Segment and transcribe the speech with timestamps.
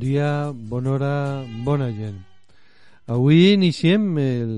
[0.00, 1.14] Dia, bona hora,
[1.64, 2.18] bona gent.
[3.10, 4.54] Avui iniciem el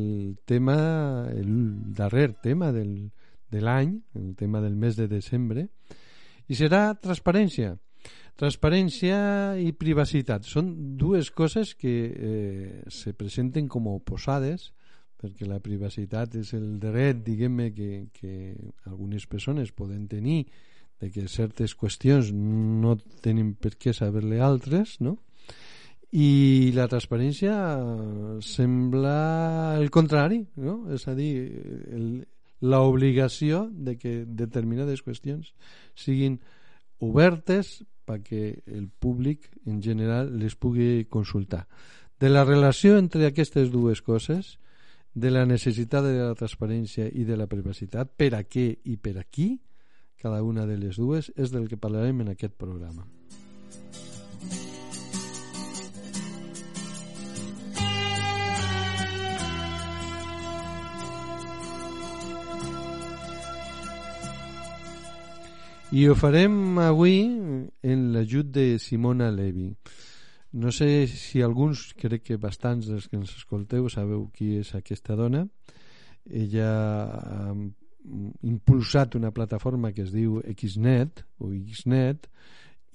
[0.47, 3.11] tema, el darrer tema del,
[3.51, 5.67] de l'any, el tema del mes de desembre,
[6.47, 7.75] i serà transparència.
[8.39, 9.19] Transparència
[9.61, 10.71] i privacitat són
[11.01, 14.71] dues coses que eh, se presenten com oposades,
[15.21, 18.55] perquè la privacitat és el dret, diguem-ne, que, que
[18.87, 20.47] algunes persones poden tenir
[21.03, 25.19] de que certes qüestions no tenen per què saber-le altres, no?
[26.13, 27.55] I la transparència
[28.45, 30.83] sembla el contrari, no?
[30.93, 31.33] És a dir,
[32.61, 35.55] l'obligació de que determinades qüestions
[35.97, 36.37] siguin
[37.01, 41.67] obertes perquè el públic en general les pugui consultar.
[42.21, 44.59] De la relació entre aquestes dues coses,
[45.15, 49.17] de la necessitat de la transparència i de la privacitat, per a què i per
[49.19, 49.57] a qui,
[50.23, 53.09] cada una de les dues, és del que parlarem en aquest programa.
[65.93, 67.19] I ho farem avui
[67.85, 69.67] en l'ajut de Simona Levi.
[70.57, 75.13] No sé si alguns, crec que bastants dels que ens escolteu sabeu qui és aquesta
[75.21, 75.43] dona.
[76.25, 76.71] Ella
[77.13, 77.53] ha
[78.49, 82.25] impulsat una plataforma que es diu Xnet o Xnet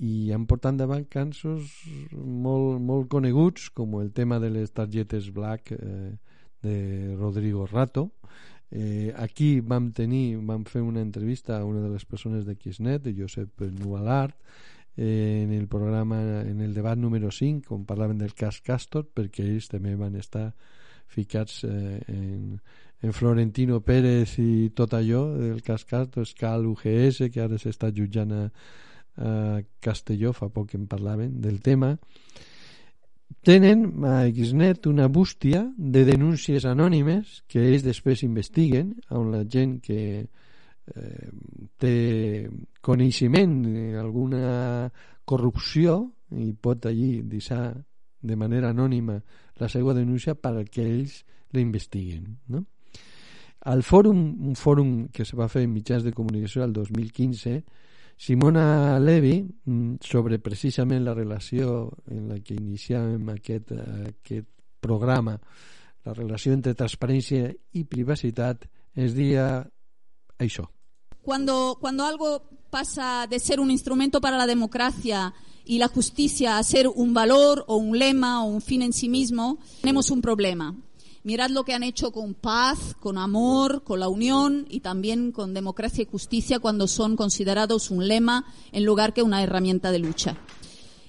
[0.02, 1.70] i han portat endavant cansos
[2.18, 6.16] molt, molt coneguts com el tema de les targetes black eh,
[6.66, 8.10] de Rodrigo Rato
[8.70, 13.08] Eh, aquí vam tenir, vam fer una entrevista a una de les persones de Xnet,
[13.16, 14.36] Josep Nualart,
[14.98, 19.46] eh, en el programa, en el debat número 5, on parlaven del cas Castor, perquè
[19.46, 20.52] ells també van estar
[21.08, 22.60] ficats eh, en,
[23.02, 28.34] en Florentino Pérez i tot allò del cas Castor, Escal UGS, que ara s'està jutjant
[28.36, 28.44] a,
[29.16, 29.32] a
[29.80, 31.96] Castelló, fa poc en parlaven del tema,
[33.48, 39.78] tenen a Xnet una bústia de denúncies anònimes que ells després investiguen on la gent
[39.84, 41.30] que eh,
[41.80, 41.96] té
[42.82, 43.60] coneixement
[43.96, 44.90] d'alguna
[45.28, 46.00] corrupció
[46.36, 47.72] i pot allí deixar
[48.20, 49.20] de manera anònima
[49.60, 51.22] la seva denúncia perquè ells
[51.56, 52.66] la investiguen no?
[53.68, 54.20] al fòrum,
[54.52, 57.62] un fòrum que se va fer en mitjans de comunicació el 2015
[58.18, 63.72] Simona Levi, mm, sobre precisament la relació en la que iniciàvem aquest,
[64.10, 64.48] aquest
[64.82, 65.38] programa,
[66.04, 69.46] la relació entre transparència i privacitat, ens dia
[70.40, 70.66] això.
[71.22, 72.42] Cuando, cuando algo
[72.72, 75.34] pasa de ser un instrumento para la democracia
[75.66, 79.10] y la justicia a ser un valor o un lema o un fin en sí
[79.10, 80.74] mismo, tenemos un problema.
[81.28, 85.54] Mirad lo que han hecho con paz, con amor, con la unión y también con
[85.54, 90.38] democracia y justicia cuando son considerados un lema en lugar que una herramienta de lucha.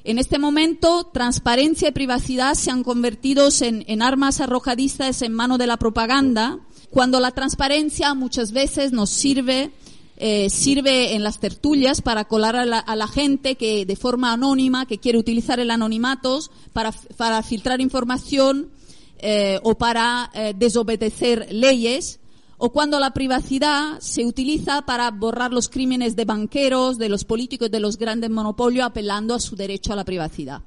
[0.03, 5.57] En este momento, transparencia y privacidad se han convertido en, en armas arrojadizas en mano
[5.57, 6.59] de la propaganda,
[6.91, 9.71] cuando la transparencia muchas veces nos sirve
[10.17, 14.33] eh, sirve en las tertulias para colar a la, a la, gente que de forma
[14.33, 16.41] anónima, que quiere utilizar el anonimato
[16.73, 18.73] para, para filtrar información
[19.21, 22.21] eh, o para eh, desobedecer leyes,
[22.57, 27.71] o cuando la privacidad se utiliza para borrar los crímenes de banqueros, de los políticos,
[27.71, 30.63] de los grandes monopolios, apelando a su derecho a la privacidad.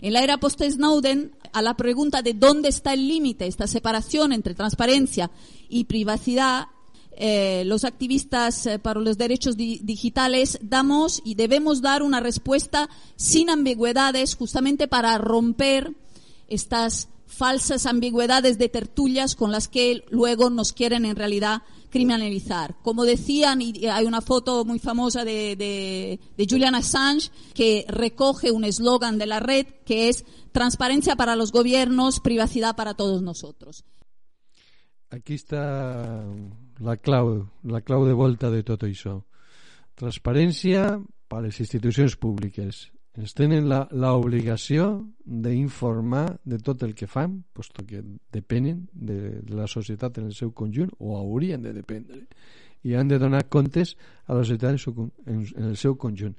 [0.00, 4.54] En la era post-Snowden, a la pregunta de dónde está el límite, esta separación entre
[4.54, 5.30] transparencia
[5.68, 6.66] y privacidad,
[7.16, 13.50] eh, los activistas para los derechos di digitales damos y debemos dar una respuesta sin
[13.50, 15.94] ambigüedades justamente para romper
[16.48, 22.76] estas falsas ambigüedades de tertulias con las que luego nos quieren en realidad criminalizar.
[22.82, 28.50] Como decían, y hay una foto muy famosa de, de, de Julian Assange que recoge
[28.50, 33.84] un eslogan de la red que es transparencia para los gobiernos, privacidad para todos nosotros.
[35.10, 36.24] Aquí está
[36.80, 39.20] la clau, la clau de volta de tot això.
[39.94, 40.98] Transparència
[41.30, 44.88] per a les institucions públiques, ens tenen l'obligació
[45.24, 48.02] d'informar de tot el que fan, posto que
[48.34, 52.24] depenen de, de la societat en el seu conjunt, o haurien de dependre,
[52.84, 53.94] i han de donar comptes
[54.26, 54.76] a la societat
[55.26, 56.34] en, en el seu conjunt.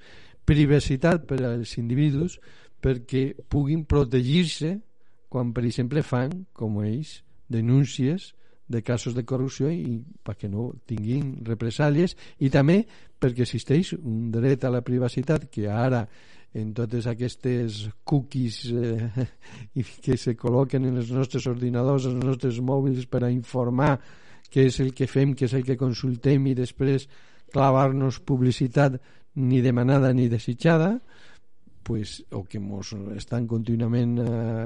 [0.46, 2.38] privacitat per als individus
[2.78, 4.76] perquè puguin protegir-se
[5.28, 8.36] quan, per exemple, fan, com ells, denúncies
[8.68, 12.84] de casos de corrupció i perquè no tinguin represàlies i també
[13.22, 16.06] perquè existeix un dret a la privacitat que ara
[16.56, 19.28] en totes aquestes cookies eh,
[20.04, 23.98] que se col·loquen en els nostres ordinadors, en els nostres mòbils per a informar
[24.52, 27.10] què és el que fem, què és el que consultem i després
[27.52, 28.98] clavar-nos publicitat
[29.36, 30.96] ni demanada ni desitjada
[31.84, 34.66] pues, o que ens estan contínuament eh,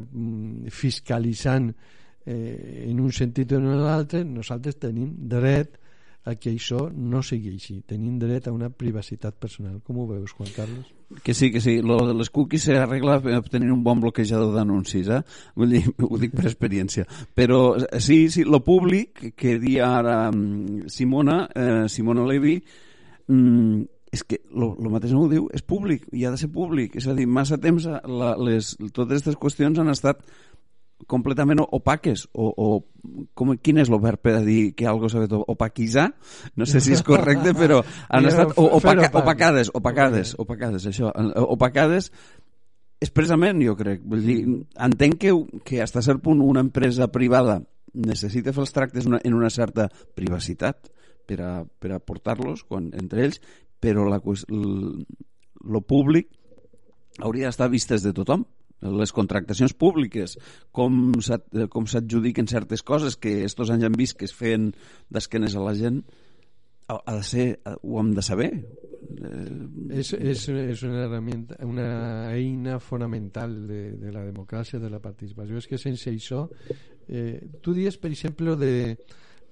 [0.72, 5.89] fiscalitzant eh, en un sentit o en l'altre, nosaltres tenim dret a
[6.40, 7.80] que això no sigui així.
[7.88, 9.80] Tenim dret a una privacitat personal.
[9.86, 10.90] Com ho veus, Juan Carlos?
[11.24, 11.80] Que sí, que sí.
[11.82, 13.20] Lo de les cookies s'arregla
[13.50, 15.22] tenint un bon bloquejador d'anuncis, eh?
[15.56, 17.08] Vull dir, ho dic per experiència.
[17.36, 22.60] Però sí, sí, lo públic, que dia ara mm, Simona, eh, Simona Levi,
[23.28, 23.82] mm,
[24.12, 26.96] és que lo mateix no ho diu, és públic, i ha de ser públic.
[26.98, 30.24] És a dir, massa temps la, les, totes aquestes qüestions han estat
[31.08, 32.68] completament opaques o, o
[33.38, 36.10] com, quin és el verb per dir que algo s'ha opaquitzar
[36.60, 37.80] no sé si és correcte però
[38.10, 41.14] han estat opaca, opacades opacades, opacades això,
[41.48, 42.12] opacades
[43.00, 44.02] expressament jo crec.
[44.04, 44.40] Vull dir,
[44.84, 47.62] entenc que, que fins a cert punt una empresa privada
[47.94, 50.92] necessita fer els tractes una, en una certa privacitat
[51.30, 53.40] per a, per a portar-los entre ells
[53.80, 56.30] però la, lo públic
[57.24, 58.46] hauria d'estar vistes de tothom
[58.82, 60.38] les contractacions públiques,
[60.72, 64.72] com s'adjudiquen certes coses que estos anys han vist que es feien
[65.12, 66.04] d'esquenes a la gent,
[66.90, 67.48] ha, de ser,
[67.82, 68.52] ho hem de saber.
[69.20, 70.00] Eh...
[70.02, 71.22] És, és, és una,
[71.66, 71.90] una
[72.34, 75.60] eina fonamental de, de la democràcia, de la participació.
[75.60, 76.48] És que sense això...
[77.10, 78.74] Eh, tu dius, per exemple, de,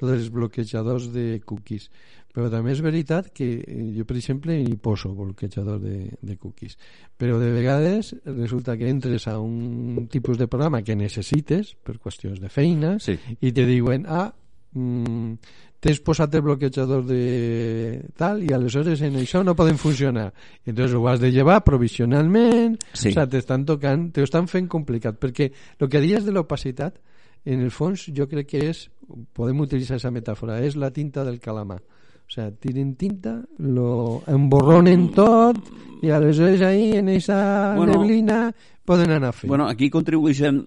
[0.05, 1.89] dels bloquejadors de cookies
[2.38, 6.77] però també és veritat que eh, jo per exemple hi poso bloquejador de, de cookies
[7.17, 12.38] però de vegades resulta que entres a un tipus de programa que necessites per qüestions
[12.44, 13.17] de feina sí.
[13.41, 14.29] i te diuen ah,
[14.77, 15.33] mm,
[15.81, 20.29] t'has posat el bloquejador de tal i aleshores en això no poden funcionar
[20.65, 23.09] entonces ho has de llevar provisionalment sí.
[23.09, 25.49] o sea, t'estan tocant t'ho estan fent complicat perquè
[25.79, 27.01] el que dies de l'opacitat
[27.45, 28.88] en el fons jo crec que és
[29.34, 31.81] podem utilitzar aquesta metàfora és la tinta del calamar
[32.28, 35.56] o sea, tiren tinta, lo emborronen tot
[36.04, 38.51] i aleshores ahí en esa bueno, neblina
[38.84, 39.48] poden anar fent.
[39.48, 40.66] Bueno, aquí contribueixen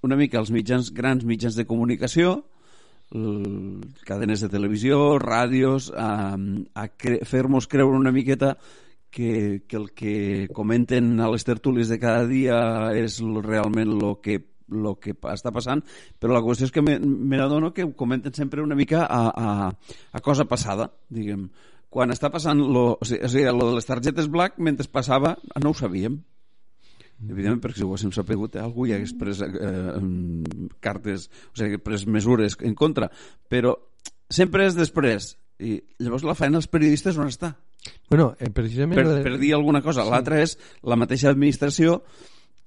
[0.00, 2.38] una mica els mitjans, grans mitjans de comunicació,
[4.08, 6.36] cadenes de televisió, ràdios, a,
[6.74, 8.56] a cre fer-nos creure una miqueta
[9.10, 12.58] que, que el que comenten a les tertúlies de cada dia
[12.96, 15.82] és realment el que el que està passant,
[16.20, 19.22] però la qüestió és que me, me n'adono que ho comenten sempre una mica a,
[19.28, 19.68] a,
[20.12, 21.48] a cosa passada, diguem.
[21.88, 25.36] Quan està passant lo, o sigui, o sigui, lo de les targetes black, mentre passava,
[25.62, 26.18] no ho sabíem.
[27.18, 29.98] Evidentment, perquè si ho haguéssim sapigut, eh, algú hi hagués pres eh,
[30.84, 33.08] cartes, o sigui, pres mesures en contra,
[33.50, 33.74] però
[34.30, 35.32] sempre és després.
[35.58, 37.56] I llavors la feina dels periodistes on està?
[38.10, 39.00] Bueno, eh, precisament...
[39.00, 40.04] Per, per dir alguna cosa.
[40.04, 40.12] Sí.
[40.12, 40.54] L'altra és
[40.86, 42.02] la mateixa administració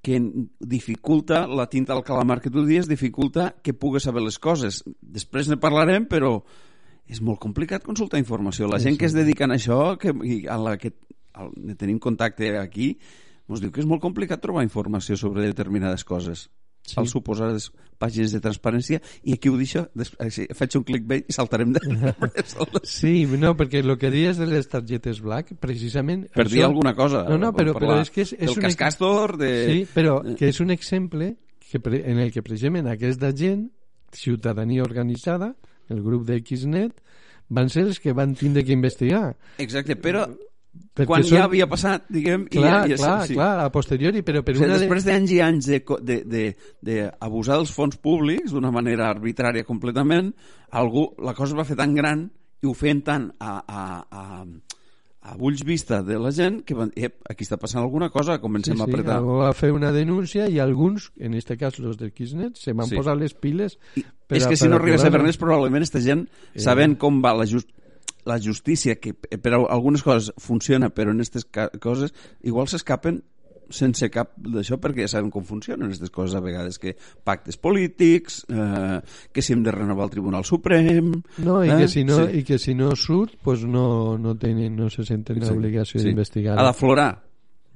[0.01, 0.17] que
[0.59, 4.81] dificulta la tinta al calamar que tu dius, dificulta que pugues saber les coses.
[5.01, 6.39] Després ne parlarem, però
[7.11, 8.69] és molt complicat consultar informació.
[8.69, 10.13] La gent que es dedica a això, que,
[10.49, 10.95] a la que
[11.33, 12.95] al, tenim contacte aquí,
[13.51, 16.47] ens diu que és molt complicat trobar informació sobre determinades coses
[16.91, 16.99] sí.
[17.01, 17.69] al suposar les
[18.01, 19.85] pàgines de transparència i aquí ho deixo,
[20.57, 21.81] faig un clickbait i saltarem de
[22.87, 26.27] Sí, no, perquè el que dius de les targetes black, precisament...
[26.33, 26.55] Per això...
[26.55, 27.23] dir alguna cosa.
[27.29, 28.63] No, no, però, però és que és, és un...
[28.65, 29.51] cascastor de...
[29.69, 33.69] Sí, però que és un exemple que, en el que precisament aquesta gent,
[34.11, 35.53] ciutadania organitzada,
[35.91, 36.97] el grup de Xnet,
[37.51, 39.35] van ser els que van tindre que investigar.
[39.59, 40.25] Exacte, però
[40.71, 41.37] perquè quan són...
[41.37, 42.45] ja havia passat, diguem...
[42.51, 43.37] Clar, i ja, ja, clar, sí.
[43.37, 44.79] clar, a posteriori, però per o sigui, una...
[44.79, 46.43] Després d'anys i anys d'abusar de, de,
[46.81, 50.33] de, de dels fons públics d'una manera arbitrària completament,
[50.71, 52.27] algú, la cosa va fer tan gran
[52.61, 54.45] i ho feien tant a, a, a,
[55.21, 58.75] a ulls vista de la gent que van, ep, aquí està passant alguna cosa, comencem
[58.75, 59.17] sí, sí, a apretar.
[59.19, 62.89] Algú va fer una denúncia i alguns, en este cas los del Kisnet, se van
[62.89, 62.97] sí.
[62.99, 63.77] posar les piles...
[63.97, 66.21] I, és que si no arriba a saber res, probablement aquesta gent,
[66.53, 66.61] eh...
[66.63, 67.67] sabent com va la just
[68.25, 71.47] la justícia, que per algunes coses funciona, però en aquestes
[71.81, 73.21] coses igual s'escapen
[73.71, 78.41] sense cap d'això perquè ja sabem com funcionen aquestes coses a vegades, que pactes polítics,
[78.51, 78.99] eh,
[79.31, 81.13] que si hem de renovar el Tribunal Suprem...
[81.39, 81.77] No, i, eh?
[81.79, 82.41] que, si no, sí.
[82.41, 86.09] i que si no surt, pues no, no, tenen, no se senten sí, l'obligació sí.
[86.09, 86.59] d'investigar.
[86.59, 87.11] Ha d'aflorar.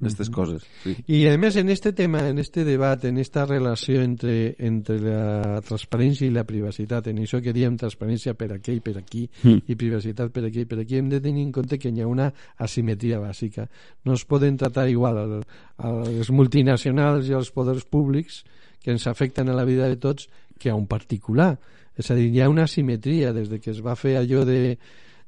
[0.00, 0.62] Aquestes coses.
[0.82, 0.96] Sí.
[1.06, 6.26] Y además en este tema, en este debate, en esta relació entre, entre la transparència
[6.26, 9.64] i la privacitat, en això que diem transparència per aquí i per aquí Mm.
[9.68, 12.06] i privacitat per aquí i per aquí, hem de tenir en compte que hi ha
[12.06, 13.68] una asimetria bàsica.
[14.04, 15.34] No es poden tratar igual al,
[15.78, 18.44] als multinacionals i als poders públics
[18.82, 21.58] que ens afecten a la vida de tots que a un particular.
[21.96, 24.76] És a dir, hi ha una asimetria des de que es va fer allò de,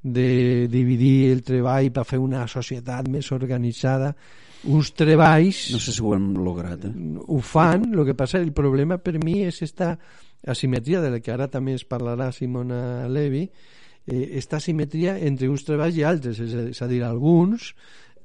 [0.02, 4.14] de dividir el treball per fer una societat més organitzada
[4.64, 6.92] uns treballs No sé si ho hem lograt, eh?
[7.26, 9.96] ho fan, el que passa, el problema per mi és esta
[10.46, 13.44] asimetria de la que ara també es parlarà Simona Levi,
[14.06, 17.72] eh, esta asimetria entre uns treballs i altres, és a, dir, alguns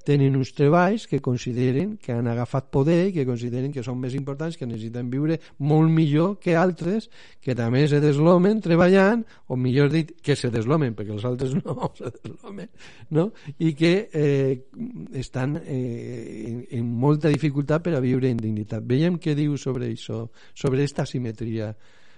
[0.05, 4.15] tenen uns treballs que consideren que han agafat poder i que consideren que són més
[4.17, 7.09] importants, que necessiten viure molt millor que altres
[7.43, 11.91] que també se deslomen treballant, o millor dit, que se deslomen, perquè els altres no
[11.97, 12.69] se deslomen,
[13.15, 13.29] no?
[13.57, 14.63] i que eh,
[15.19, 18.83] estan eh, en, en molta dificultat per a viure en dignitat.
[18.87, 21.73] Veiem què diu sobre això, sobre esta asimetria,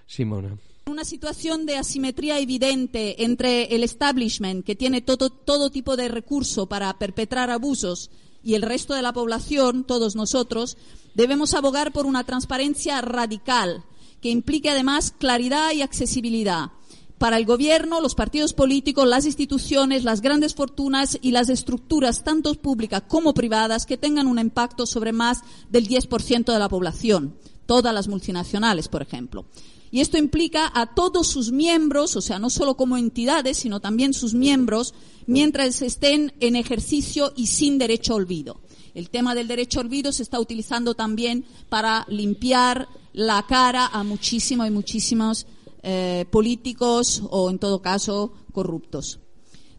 [0.06, 0.54] Simona.
[0.88, 6.66] Una situación de asimetría evidente entre el establishment, que tiene todo, todo tipo de recurso
[6.66, 8.10] para perpetrar abusos,
[8.44, 10.78] y el resto de la población, todos nosotros,
[11.14, 13.84] debemos abogar por una transparencia radical,
[14.22, 16.70] que implique además claridad y accesibilidad
[17.18, 22.54] para el gobierno, los partidos políticos, las instituciones, las grandes fortunas y las estructuras, tanto
[22.54, 27.34] públicas como privadas, que tengan un impacto sobre más del 10% de la población,
[27.66, 29.46] todas las multinacionales, por ejemplo.
[29.90, 34.14] Y esto implica a todos sus miembros, o sea, no solo como entidades, sino también
[34.14, 34.94] sus miembros,
[35.26, 38.60] mientras estén en ejercicio y sin derecho a olvido.
[38.94, 44.02] El tema del derecho a olvido se está utilizando también para limpiar la cara a
[44.02, 45.46] muchísimos y muchísimos
[45.82, 49.20] eh, políticos o, en todo caso, corruptos.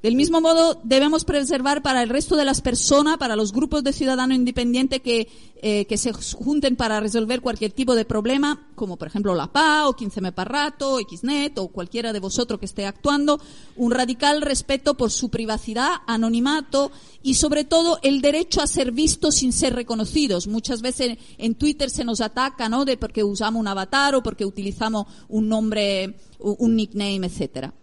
[0.01, 3.93] Del mismo modo, debemos preservar para el resto de las personas, para los grupos de
[3.93, 9.07] ciudadanos independientes que, eh, que se junten para resolver cualquier tipo de problema, como por
[9.07, 13.41] ejemplo la PA o 15M Parrato, Xnet o cualquiera de vosotros que esté actuando,
[13.75, 16.91] un radical respeto por su privacidad, anonimato
[17.23, 20.45] y sobre todo el derecho a ser vistos sin ser reconocidos.
[20.45, 22.85] Muchas veces en Twitter se nos ataca, ¿no?
[22.85, 27.73] De porque usamos un avatar o porque utilizamos un nombre, un nickname, etcétera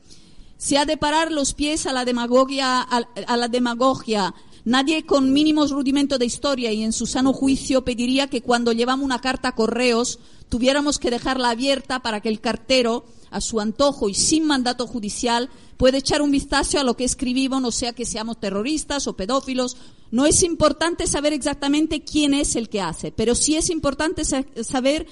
[0.57, 4.35] se ha de parar los pies a la demagogia, a, la demagogia.
[4.65, 9.05] Nadie con mínimos rudimentos de historia y en su sano juicio pediría que cuando llevamos
[9.05, 10.19] una carta a correos
[10.49, 15.51] tuviéramos que dejarla abierta para que el cartero, a su antojo y sin mandato judicial,
[15.77, 19.77] pueda echar un vistazo a lo que escribimos, no sea que seamos terroristas o pedófilos.
[20.11, 24.45] No es importante saber exactamente quién es el que hace, pero sí es importante sa
[24.63, 25.07] saber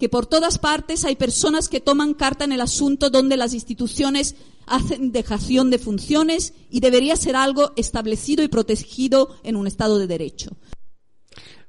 [0.00, 4.34] que por todas partes hay personas que toman carta en el asunto donde las instituciones
[4.66, 10.06] hacen dejación de funciones y debería ser algo establecido y protegido en un Estado de
[10.06, 10.56] Derecho.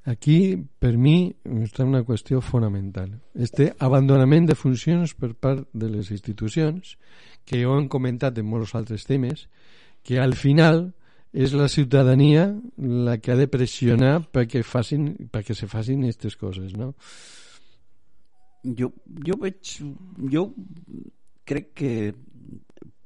[0.04, 3.20] Aquí, per mi, està una qüestió fonamental.
[3.36, 6.96] Este abandonament de funcions per part de les institucions,
[7.46, 9.46] que ho hem comentat en molts altres temes,
[10.02, 10.88] que al final
[11.36, 12.48] és la ciutadania
[12.78, 16.96] la que ha de pressionar perquè, facin, perquè se facin aquestes coses, no?
[18.64, 18.92] Jo,
[19.26, 19.78] jo veig...
[20.32, 20.48] Jo
[21.52, 21.94] crec que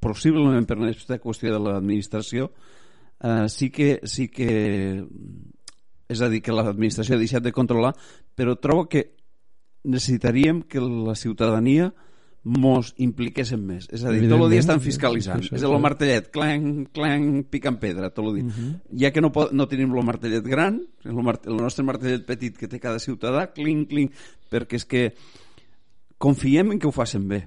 [0.04, 2.52] possiblement per aquesta qüestió de l'administració
[3.24, 4.50] eh, sí que sí que
[6.06, 7.96] és a dir, que l'administració ha deixat de controlar
[8.38, 9.08] però trobo que
[9.86, 11.94] necessitaríem que la ciutadania
[12.46, 13.88] mos impliquéssim més.
[13.90, 15.42] És a dir, tot el dia estan fiscalitzant.
[15.42, 18.46] Sí, sí, és el martellet, clanc, clanc, picant pedra, tot el dia.
[18.46, 18.74] Uh -huh.
[19.02, 22.56] Ja que no, pot, no tenim el martellet gran, el, mart el nostre martellet petit
[22.56, 24.12] que té cada ciutadà, clinc, clinc,
[24.52, 25.16] perquè és que
[26.18, 27.46] confiem en que ho facin bé.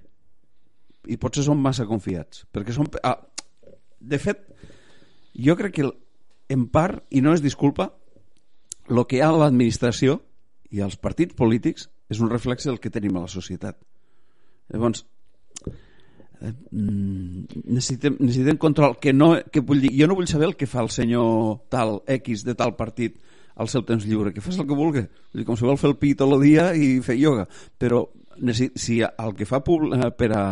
[1.08, 2.90] I potser són massa confiats perquè són...
[3.02, 3.16] Ah,
[3.98, 4.44] de fet
[5.34, 5.90] jo crec que
[6.48, 7.90] en part, i no és disculpa
[8.88, 10.18] el que hi ha a l'administració
[10.72, 13.76] i als partits polítics és un reflex del que tenim a la societat.
[14.72, 15.04] Llavors
[16.40, 20.68] eh, necessitem, necessitem control que no, que vull dir, jo no vull saber el que
[20.68, 23.18] fa el senyor tal X de tal partit
[23.58, 25.02] al seu temps lliure, que fas el que vulgui.
[25.34, 27.48] Dir, com si vol fer el pi tot el dia i fer ioga.
[27.76, 28.04] Però
[28.52, 30.44] si el que fa eh, per a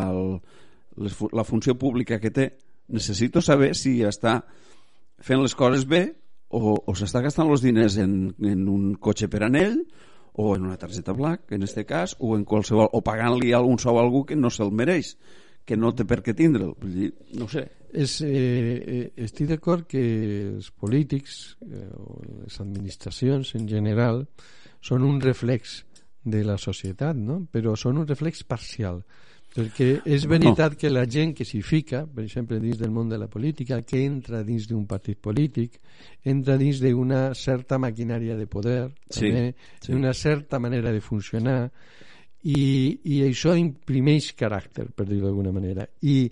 [1.33, 2.51] la funció pública que té
[2.89, 4.41] necessito saber si està
[5.21, 6.07] fent les coses bé
[6.49, 9.81] o, o s'està gastant els diners en, en un cotxe per anell
[10.37, 13.97] o en una targeta black, en este cas, o en qualsevol o pagant-li un sou
[13.97, 15.15] a algú que no se'l mereix
[15.67, 16.77] que no té per què tindre'l.
[17.41, 17.65] No sé.
[17.91, 20.03] És, eh, estic d'acord que
[20.53, 24.27] els polítics eh, o les administracions en general
[24.85, 25.81] són un reflex
[26.27, 27.45] de la societat, no?
[27.53, 29.01] però són un reflex parcial.
[29.57, 30.79] Perquè és veritat no.
[30.81, 34.03] que la gent que s'hi fica, per exemple, dins del món de la política, que
[34.05, 35.79] entra dins d'un partit polític,
[36.29, 39.47] entra dins d'una certa maquinària de poder, sí, també,
[39.81, 39.95] sí.
[39.95, 41.71] d'una certa manera de funcionar,
[42.47, 42.67] i,
[43.09, 45.89] i això imprimeix caràcter, per dir-ho d'alguna manera.
[46.05, 46.29] I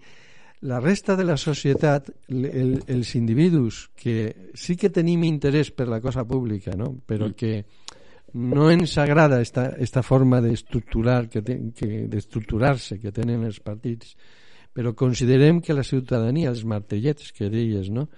[0.69, 6.01] la resta de la societat, el, els individus que sí que tenim interès per la
[6.01, 6.93] cosa pública, no?
[7.07, 7.37] però mm.
[7.41, 7.65] que
[8.35, 14.17] no ens agrada esta, esta forma d'estructurar que, te, que d'estructurar-se que tenen els partits,
[14.75, 18.09] però considerem que la ciutadania, els martellets que deies, no?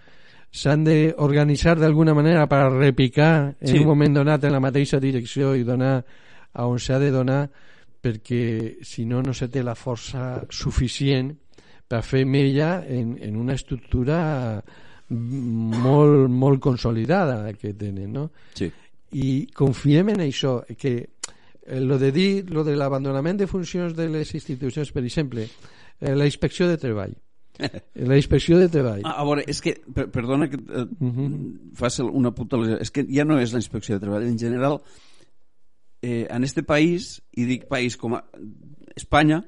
[0.56, 3.80] s'han d'organitzar d'alguna manera per repicar en sí.
[3.82, 7.42] un moment donat en la mateixa direcció i donar a on s'ha de donar
[8.00, 11.34] perquè si no no se té la força suficient
[11.86, 14.62] per fer mella en, en una estructura
[15.10, 18.30] molt, molt consolidada que tenen, no?
[18.56, 18.70] Sí
[19.12, 20.94] i confiem en això que
[21.66, 25.46] eh, lo de dir lo de l'abandonament de funcions de les institucions per exemple
[26.00, 27.16] eh, la inspecció de treball.
[27.94, 29.00] La inspecció de treball.
[29.08, 31.28] A, a veure, és que, per, perdona que eh, uh -huh.
[31.74, 34.82] faci una puta és que ja no és la inspecció de treball en general
[36.02, 38.24] eh, en este país i dic país com a
[38.94, 39.44] Espanya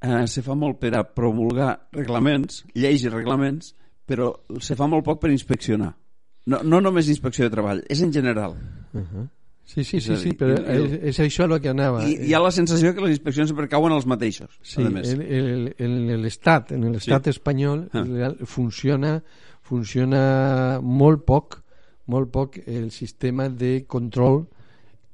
[0.00, 3.74] eh, se fa molt per a promulgar reglaments lleis i reglaments
[4.06, 5.94] però se fa molt poc per inspeccionar
[6.46, 8.56] no, no només inspecció de treball, és en general.
[8.92, 9.28] Uh -huh.
[9.64, 12.04] Sí, sí, sí, sí, però és, és això el que anava.
[12.04, 14.58] I hi ha la sensació que les inspeccions sempre cauen els mateixos.
[14.62, 17.30] Sí, en l'Estat, en l'estat sí.
[17.30, 18.34] espanyol ah.
[18.44, 19.22] funciona
[19.62, 21.64] funciona molt poc
[22.06, 24.44] molt poc el sistema de control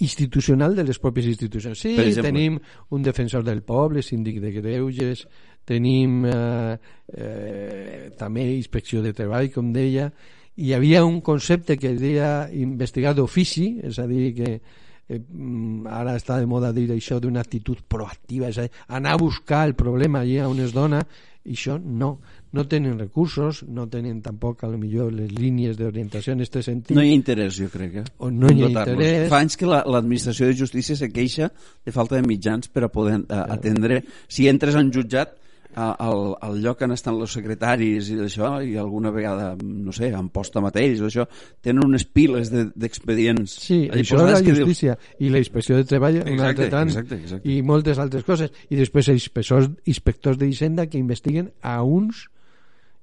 [0.00, 1.78] institucional de les pròpies institucions.
[1.78, 2.56] Sí, tenim
[2.96, 5.26] un defensor del poble, síndic de greuges,
[5.68, 6.78] tenim eh,
[7.12, 10.08] eh, també inspecció de treball, com deia,
[10.56, 16.16] hi havia un concepte que deia investigar d'ofici, és a dir, que eh, mm, ara
[16.18, 19.74] està de moda dir això d'una actitud proactiva, és a dir, anar a buscar el
[19.78, 21.02] problema allà on es dona,
[21.40, 22.10] i això no,
[22.52, 26.92] no tenen recursos, no tenen tampoc a lo millor les línies d'orientació en aquest sentit.
[26.96, 27.94] No hi ha interès, jo crec.
[28.02, 28.04] Eh?
[28.20, 29.28] O no hi ha interès.
[29.32, 32.90] Fa anys que l'administració la, de justícia se queixa de falta de mitjans per a
[32.92, 34.02] poder a, atendre.
[34.28, 35.39] Si entres en jutjat,
[35.74, 40.30] al, al lloc on estan els secretaris i d'això, i alguna vegada, no sé, en
[40.34, 41.26] posta mateix, això,
[41.62, 43.54] tenen unes piles d'expedients.
[43.54, 45.14] De, sí, Allí això és la justícia dius...
[45.22, 47.50] i la inspecció de treball exacte, un altre tant, exacte, exacte.
[47.50, 48.52] i moltes altres coses.
[48.70, 52.26] I després els inspectors, inspectors d'Hisenda que investiguen a uns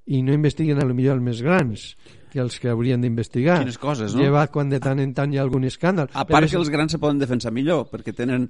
[0.08, 1.90] i no investiguen a lo millor els més grans
[2.32, 3.60] que els que haurien d'investigar.
[3.62, 4.22] Quines coses, no?
[4.22, 6.10] Lleva quan de tant en tant hi ha algun escàndol.
[6.12, 8.48] A part Però que els grans se poden defensar millor, perquè tenen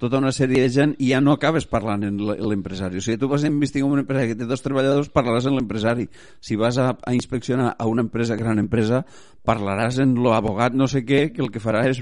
[0.00, 2.98] tota una sèrie de gent i ja no acabes parlant en l'empresari.
[2.98, 6.08] O sigui, tu vas a investigar un empresari que té dos treballadors, parlaràs en l'empresari.
[6.40, 9.04] Si vas a, a inspeccionar a una empresa, gran empresa,
[9.44, 12.00] parlaràs en l'abogat no sé què, que el que farà és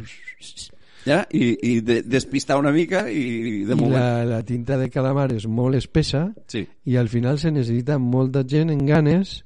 [1.09, 1.25] ja?
[1.33, 5.47] I, i de, despistar una mica i de I la, la tinta de calamar és
[5.47, 6.65] molt espessa sí.
[6.85, 9.43] i al final se necessita molta gent en ganes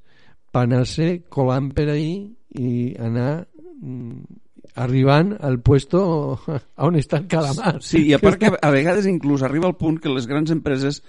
[0.53, 2.13] per anar-se colant per ahí
[2.61, 3.47] i anar
[3.81, 4.41] mm,
[4.75, 6.03] arribant al puesto
[6.87, 7.79] on està el calamar.
[7.85, 11.03] Sí, i a part que a vegades inclús arriba al punt que les grans empreses,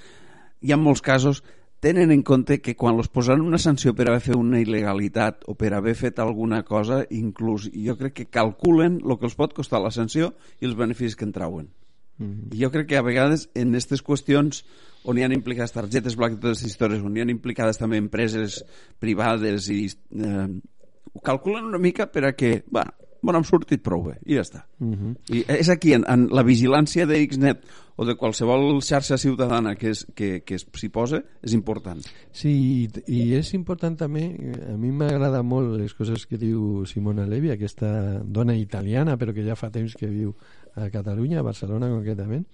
[0.64, 1.44] hi ha molts casos,
[1.84, 5.58] tenen en compte que quan els posaran una sanció per haver fet una il·legalitat o
[5.60, 9.84] per haver fet alguna cosa, inclús jo crec que calculen el que els pot costar
[9.84, 11.68] la sanció i els beneficis que en trauen.
[12.18, 12.62] Mm -hmm.
[12.62, 14.64] Jo crec que a vegades en aquestes qüestions
[15.04, 17.98] on hi han implicades targetes black i totes aquestes històries, on hi han implicades també
[17.98, 18.64] empreses
[19.00, 20.48] privades i eh,
[21.14, 22.92] ho calculen una mica per a que, bueno,
[23.24, 24.66] bueno, hem sortit prou bé, i ja està.
[24.80, 25.14] Uh mhm.
[25.14, 25.36] -huh.
[25.36, 27.64] I és aquí, en, en la vigilància de Xnet
[27.96, 32.02] o de qualsevol xarxa ciutadana que, és, que, que s'hi posa, és important.
[32.32, 34.36] Sí, i, i és important també,
[34.74, 39.46] a mi m'agrada molt les coses que diu Simona Levi, aquesta dona italiana, però que
[39.46, 40.36] ja fa temps que viu
[40.76, 42.46] a Catalunya, a Barcelona concretament,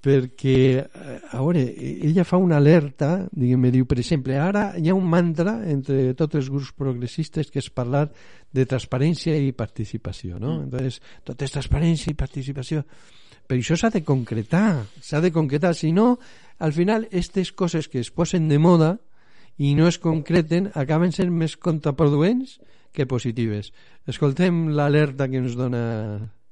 [0.00, 1.62] perquè, eh, a veure,
[2.08, 6.40] ella fa una alerta, diguem diu, per exemple, ara hi ha un mantra entre tots
[6.40, 8.06] els grups progressistes que és parlar
[8.50, 10.56] de transparència i participació, no?
[10.56, 10.62] Mm.
[10.68, 12.84] Entonces, tot és transparència i participació.
[13.46, 16.18] Però això s'ha de concretar, s'ha de concretar, si no,
[16.58, 18.96] al final, aquestes coses que es posen de moda
[19.58, 22.60] i no es concreten acaben sent més contraproduents
[22.92, 23.74] que positives.
[24.08, 25.82] Escoltem l'alerta que ens dona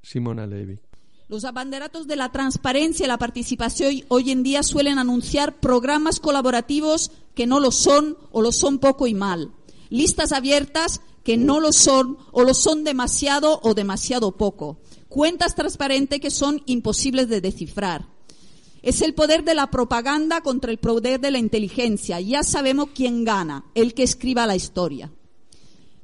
[0.01, 0.79] Simona Levi.
[1.27, 7.11] Los abanderatos de la transparencia y la participación hoy en día suelen anunciar programas colaborativos
[7.35, 9.51] que no lo son o lo son poco y mal.
[9.89, 14.79] Listas abiertas que no lo son o lo son demasiado o demasiado poco.
[15.07, 18.07] Cuentas transparentes que son imposibles de descifrar.
[18.81, 22.19] Es el poder de la propaganda contra el poder de la inteligencia.
[22.21, 25.11] Ya sabemos quién gana, el que escriba la historia.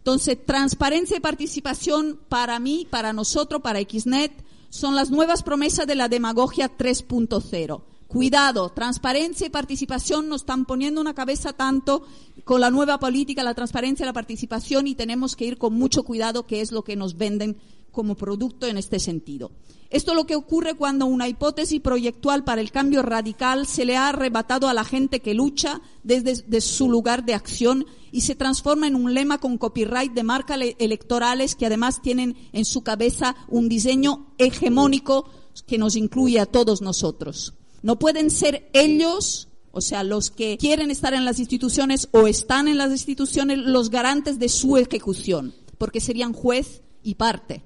[0.05, 4.31] Entonces, transparencia y participación para mí, para nosotros, para XNET,
[4.69, 7.81] son las nuevas promesas de la demagogia 3.0.
[8.07, 12.05] Cuidado, transparencia y participación nos están poniendo una cabeza tanto
[12.43, 16.03] con la nueva política, la transparencia y la participación y tenemos que ir con mucho
[16.03, 17.57] cuidado qué es lo que nos venden
[17.91, 19.49] como producto en este sentido.
[19.89, 23.95] Esto es lo que ocurre cuando una hipótesis proyectual para el cambio radical se le
[23.95, 28.87] ha arrebatado a la gente que lucha desde, su lugar de acción y se transforma
[28.87, 33.69] en un lema con copyright de marcas electorales que además tienen en su cabeza un
[33.69, 35.29] diseño hegemónico
[35.67, 37.53] que nos incluye a todos nosotros.
[37.81, 42.67] No pueden ser ellos, o sea, los que quieren estar en las instituciones o están
[42.67, 47.63] en las instituciones, los garantes de su ejecución, porque serían juez y parte.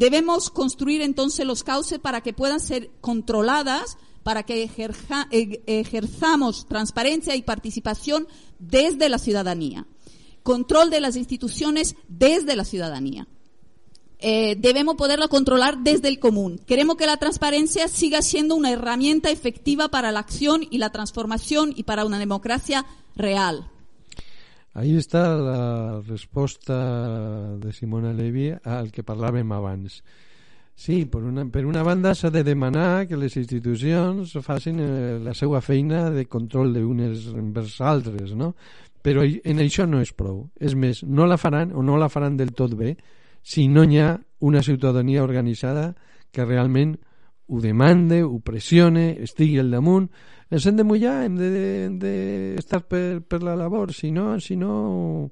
[0.00, 4.62] Debemos construir entonces los cauces para que puedan ser controladas, para que
[5.66, 8.26] ejerzamos transparencia y participación
[8.58, 9.86] desde la ciudadanía.
[10.42, 13.28] Control de las instituciones desde la ciudadanía.
[14.20, 16.58] Eh, debemos poderla controlar desde el común.
[16.66, 21.74] Queremos que la transparencia siga siendo una herramienta efectiva para la acción y la transformación
[21.76, 22.86] y para una democracia
[23.16, 23.70] real.
[24.72, 26.76] Ahí està la resposta
[27.58, 29.98] de Simona Levi al que parlàvem abans.
[30.80, 35.34] Sí, per una, per una banda s'ha de demanar que les institucions facin eh, la
[35.34, 38.54] seva feina de control d'unes envers altres, no?
[39.02, 40.46] Però en això no és prou.
[40.60, 42.94] És més, no la faran o no la faran del tot bé
[43.42, 45.94] si no hi ha una ciutadania organitzada
[46.30, 46.96] que realment
[47.50, 50.06] ho demande, ho pressione, estigui al damunt,
[50.50, 54.56] ens hem de mullar, hem d'estar de, de per, per la labor, si no, si
[54.58, 55.30] no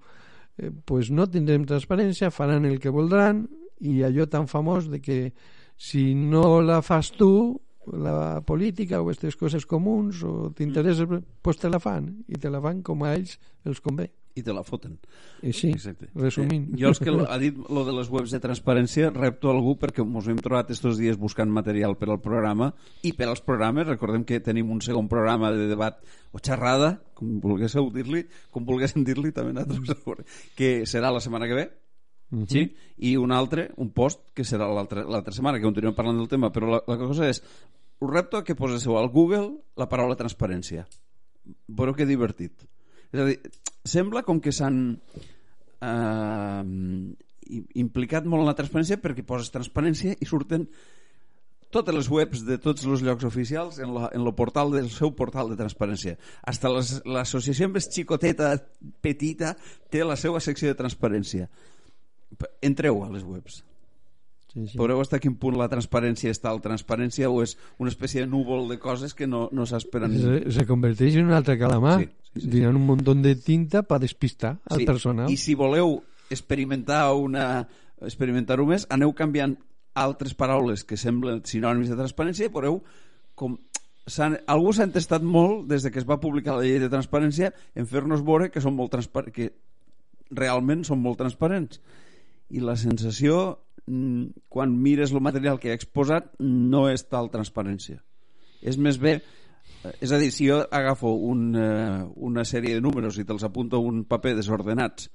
[0.59, 3.47] eh, pues no tindrem transparència, faran el que voldran
[3.87, 5.19] i allò tan famós de que
[5.79, 7.31] si no la fas tu,
[7.89, 11.07] la política o aquestes coses comuns o t'interessa,
[11.41, 14.55] pues te la fan i te la fan com a ells els convé i te
[14.55, 14.97] la foten.
[15.43, 16.09] I sí, Exacte.
[16.15, 16.69] resumint.
[16.73, 20.05] Eh, jo és que ha dit lo de les webs de transparència, repto algú perquè
[20.05, 22.73] ens hem trobat estos dies buscant material per al programa
[23.03, 26.01] i per als programes, recordem que tenim un segon programa de debat
[26.33, 28.25] o xerrada, com volguéssiu dir-li,
[28.55, 30.25] com volguéssim dir-li també nosaltres,
[30.59, 31.69] que serà la setmana que ve,
[32.31, 32.47] Uh -huh.
[32.47, 32.77] sí?
[32.99, 36.69] i un altre, un post que serà l'altra setmana que continuem parlant del tema però
[36.69, 37.43] la, la cosa és,
[38.01, 40.87] us repto a que poseu al Google la paraula transparència
[41.67, 42.53] veureu que divertit
[43.13, 43.39] és a dir,
[43.89, 44.79] sembla com que s'han
[45.81, 46.63] eh,
[47.81, 50.69] implicat molt en la transparència perquè poses transparència i surten
[51.75, 55.13] totes les webs de tots els llocs oficials en, la, en lo portal del seu
[55.17, 56.17] portal de transparència.
[56.49, 58.55] Hasta l'associació més xicoteta,
[59.05, 59.55] petita,
[59.93, 61.49] té la seva secció de transparència.
[62.65, 63.63] Entreu a les webs.
[64.59, 64.79] Sí, sí.
[64.81, 68.67] Veureu hasta quin punt la transparència és tal transparència o és una espècie de núvol
[68.71, 70.17] de coses que no, no s'esperen.
[70.19, 72.01] Se, se converteix en un altre calamar.
[72.03, 72.53] Sí, sí, sí.
[72.59, 74.89] Diran un munt de tinta per despistar al sí.
[74.89, 75.31] personal.
[75.31, 77.67] I si voleu experimentar una
[78.05, 79.57] experimentar-ho més, aneu canviant
[79.99, 82.83] altres paraules que semblen sinònims de transparència i veureu
[83.39, 83.57] com
[84.49, 87.89] algú s'ha entestat molt des de que es va publicar la llei de transparència en
[87.91, 89.51] fer-nos veure que són molt transparents que
[90.31, 91.81] realment són molt transparents
[92.51, 93.59] i la sensació
[93.89, 98.03] Mm, quan mires el material que he exposat no és tal transparència
[98.61, 102.83] és més bé eh, és a dir, si jo agafo un, uh, una sèrie de
[102.85, 105.09] números i te'ls apunto un paper desordenats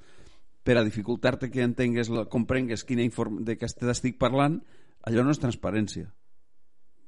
[0.66, 4.62] per a dificultar-te que entengues, la, comprengues quina inform de què estic parlant,
[5.04, 6.08] allò no és transparència.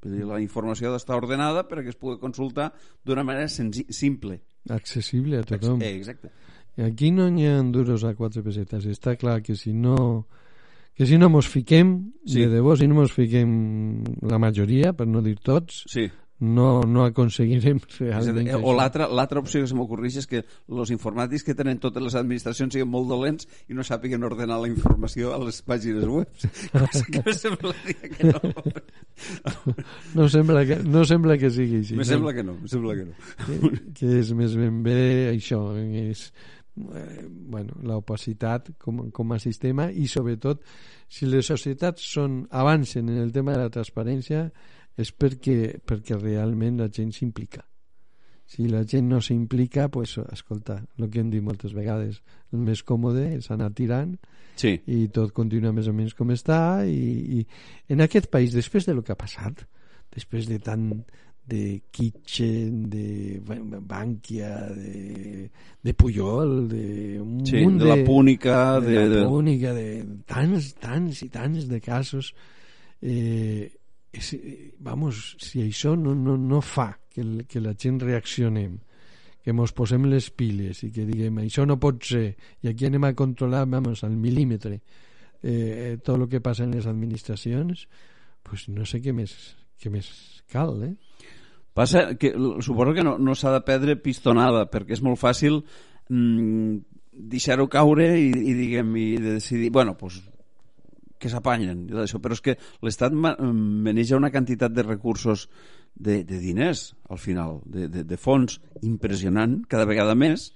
[0.03, 2.73] Vull dir, la informació ha d'estar ordenada perquè es pugui consultar
[3.07, 4.41] d'una manera simple.
[4.69, 5.79] Accessible a tothom.
[5.81, 6.29] Eh, exacte.
[6.83, 8.87] Aquí no hi ha duros a quatre pesetes.
[8.91, 10.25] Està clar que si no
[10.95, 12.45] que si no mos fiquem, sí.
[12.45, 16.05] de debò, si no mos fiquem la majoria, per no dir tots, sí.
[16.39, 21.57] no, no aconseguirem realment O l'altra opció que se m'ocorreix és que els informàtics que
[21.59, 25.59] tenen totes les administracions siguin molt dolents i no sàpiguen ordenar la informació a les
[25.67, 26.31] pàgines web.
[26.71, 28.55] Cosa que semblaria que no.
[30.15, 31.99] no, sembla que, no sembla que sigui així.
[31.99, 33.19] Me sembla que no, me sembla que no.
[33.43, 35.01] Que, que és més ben bé
[35.35, 36.29] això, és
[36.75, 40.63] eh, bueno, l'opacitat com, com a sistema i sobretot
[41.07, 44.49] si les societats són, avancen en el tema de la transparència
[44.95, 47.65] és perquè, perquè realment la gent s'implica
[48.45, 52.21] si la gent no s'implica pues, escolta, el que hem dit moltes vegades
[52.53, 54.13] el més còmode és anar tirant
[54.59, 54.75] sí.
[54.85, 58.93] i tot continua més o menys com està i, i en aquest país, després de
[58.93, 59.65] lo que ha passat
[60.13, 60.91] després de tant
[61.45, 68.79] de Kitchen, de Bankia, de, de Puyol, de un sí, munt de, de la Púnica,
[68.81, 72.33] de, de, de la Púnica, de tants, tants i tants de casos.
[73.01, 73.69] Eh,
[74.15, 74.31] és,
[74.79, 78.79] vamos, si això no, no, no fa que, que la gent reaccionem,
[79.45, 82.31] que mos posem les piles i que diguem això no pot ser
[82.65, 84.79] i aquí anem a controlar vamos, al mil·límetre
[85.45, 87.85] eh, tot el que passa en les administracions
[88.41, 89.35] pues no sé què més,
[89.81, 90.09] què més
[90.51, 90.93] cal eh?
[91.75, 92.31] Passa que
[92.63, 95.59] suposo que no, no s'ha de perdre pistonada, perquè és molt fàcil
[96.07, 96.77] mm,
[97.33, 100.21] deixar-ho caure i, i diguem, i decidir, bueno, pues,
[101.19, 105.49] que s'apanyen, però és que l'Estat maneja una quantitat de recursos
[105.95, 110.51] de, de diners, al final, de, de, de fons impressionant, cada vegada més,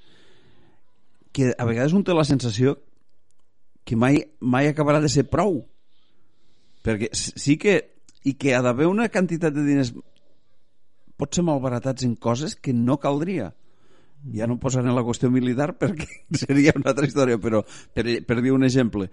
[1.36, 2.78] que a vegades un té la sensació
[3.88, 5.64] que mai, mai acabarà de ser prou.
[6.86, 7.80] Perquè sí que...
[8.28, 9.94] I que ha d'haver una quantitat de diners
[11.20, 13.52] pot ser malbaratats en coses que no caldria.
[14.36, 16.08] Ja no posaré la qüestió militar perquè
[16.44, 17.64] seria una altra història, però
[17.96, 19.10] per, per dir un exemple.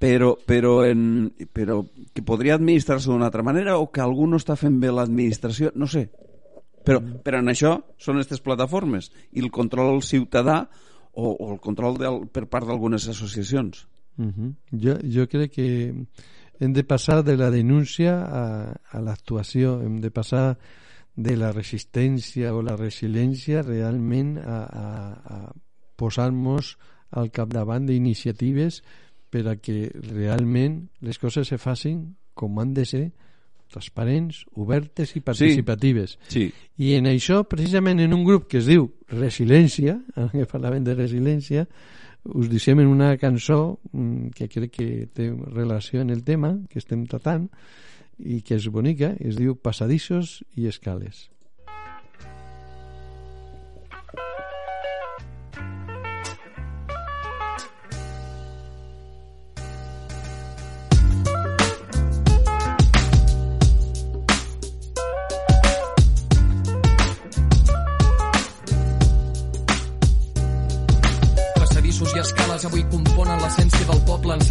[0.00, 1.82] Però, però, en, però
[2.14, 5.88] que podria administrar-se d'una altra manera o que algú no està fent bé l'administració, no
[5.88, 6.06] sé.
[6.84, 10.62] Però, però en això són aquestes plataformes i el control ciutadà
[11.12, 13.84] o, o el control del, per part d'algunes associacions.
[14.20, 14.54] Uh -huh.
[14.72, 15.66] jo, jo crec que
[16.60, 18.44] hem de passar de la denúncia a,
[18.92, 20.58] a l'actuació, hem de passar
[21.16, 24.86] de la resistència o la resiliència realment a, a,
[25.24, 25.38] a
[26.00, 26.76] posar-nos
[27.10, 28.82] al capdavant d'iniciatives
[29.30, 33.04] per a que realment les coses se facin com han de ser
[33.70, 36.18] transparents, obertes i participatives.
[36.28, 36.68] Sí, sí.
[36.80, 39.98] I en això, precisament en un grup que es diu Resiliència,
[40.34, 41.66] que parlaven de resiliència,
[42.36, 46.82] us deixem en una cançó mm, que crec que té relació en el tema que
[46.82, 47.48] estem tratant
[48.20, 51.30] i que és bonica, es diu Passadissos i escales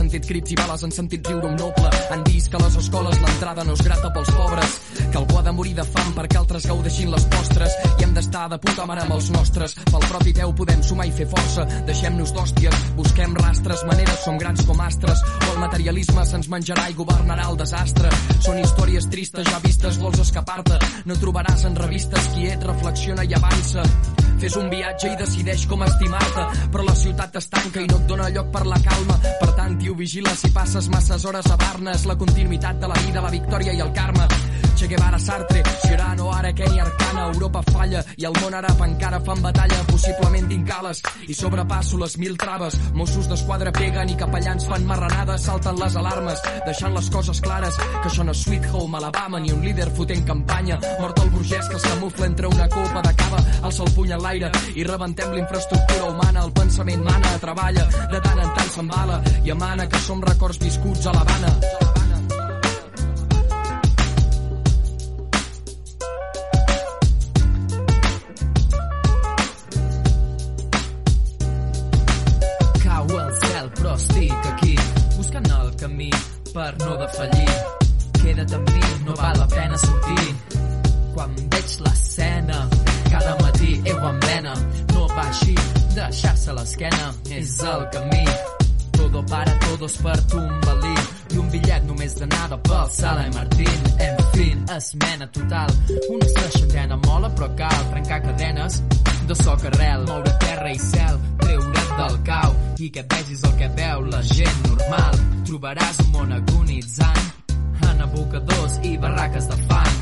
[0.10, 1.90] sentit crits i bales, han sentit riure un noble.
[2.10, 5.44] Han vist que a les escoles l'entrada no és grata pels pobres, que algú ha
[5.46, 9.04] de morir de fam perquè altres gaudeixin les postres i hem d'estar de puta mare
[9.04, 9.76] amb els nostres.
[9.92, 11.68] Pel propi peu podem sumar i fer força.
[11.86, 15.22] Deixem-nos d'hòsties, busquem rastres, maneres som grans com astres.
[15.46, 18.10] O el materialisme se'ns menjarà i governarà el desastre.
[18.40, 20.82] Són històries tristes ja vistes, vols escapar-te.
[21.06, 23.86] No trobaràs en revistes qui et reflexiona i avança.
[24.40, 28.30] Fes un viatge i decideix com estimar-te, però la ciutat t'estanca i no et dona
[28.32, 29.18] lloc per la calma.
[29.42, 33.26] Per tant, tio, vigila si passes masses hores a Barnes, la continuïtat de la vida,
[33.26, 34.30] la victòria i el karma.
[34.80, 39.42] Che Guevara, Sartre, Cirano, ara Kenny Arcana, Europa falla i el món àrab encara fan
[39.44, 42.78] batalla, possiblement d'incales i sobrepasso les mil traves.
[42.96, 48.08] Mossos d'esquadra peguen i capellans fan marranades, salten les alarmes, deixant les coses clares, que
[48.08, 50.80] això no és Sweet Home, Alabama, ni un líder fotent campanya.
[51.04, 54.56] Mort el burgès que s'amufla entre una copa de cava, alça el puny en l'aire
[54.80, 59.92] i rebentem l'infraestructura humana, el pensament mana, treballa, de tant en tant s'embala i emana
[59.92, 61.99] que som records viscuts a l'Havana.
[75.90, 76.10] Camí
[76.54, 77.50] per no defallir.
[78.22, 80.36] Queda't amb mi, no val la pena sortir.
[81.16, 82.68] Quan veig l'escena,
[83.10, 84.54] cada matí heu en vena,
[84.94, 85.56] no va així,
[85.96, 88.26] deixar-se l'esquena és el camí.
[89.00, 90.96] Todo para todos per Tumbalí
[91.34, 93.80] i un bitllet només d'anada pel Sala i Martín.
[94.08, 95.72] En fin, esmena total,
[96.10, 98.82] una seixantena mola però cal trencar cadenes
[99.30, 103.70] de soc arrel, moure terra i cel, treure't del cau i que vegis el que
[103.80, 105.18] veu la gent normal.
[105.50, 107.26] Trobaràs un món agonitzant
[107.90, 109.98] en abocadors i barraques de fang.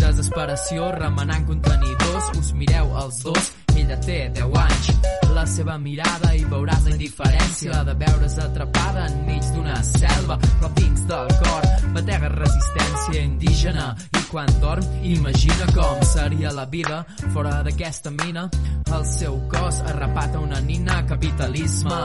[0.00, 5.13] Desesperació remenant contenidors, us mireu els dos, ella té 10 anys.
[5.44, 11.02] La seva mirada i veuràs la indiferència de veure's atrapada enmig d'una selva, però dins
[11.10, 17.02] del cor batega resistència indígena i quan dorm imagina com seria la vida
[17.34, 18.46] fora d'aquesta mina.
[18.88, 22.00] El seu cos arrapat a una nina, capitalisme.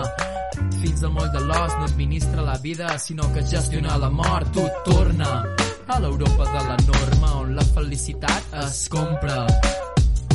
[0.81, 4.51] Fins al moll de l'os no administra la vida, sinó que gestiona la mort.
[4.51, 5.31] Tu torna
[5.87, 9.45] a l'Europa de la norma, on la felicitat es compra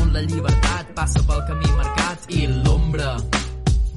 [0.01, 3.17] on la llibertat passa pel camí marcat i l'ombra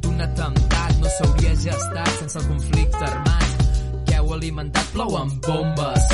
[0.01, 0.97] d'un atemptat.
[1.01, 3.65] No s'hauria gestat sense el conflicte armat.
[4.07, 4.91] Que heu alimentat?
[4.93, 6.11] Plou amb bombes.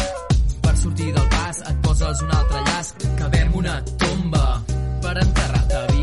[0.62, 2.94] Per sortir del pas et poses un altre llaç.
[3.20, 4.48] Cabem una tomba
[5.02, 6.03] per enterrar-te aviat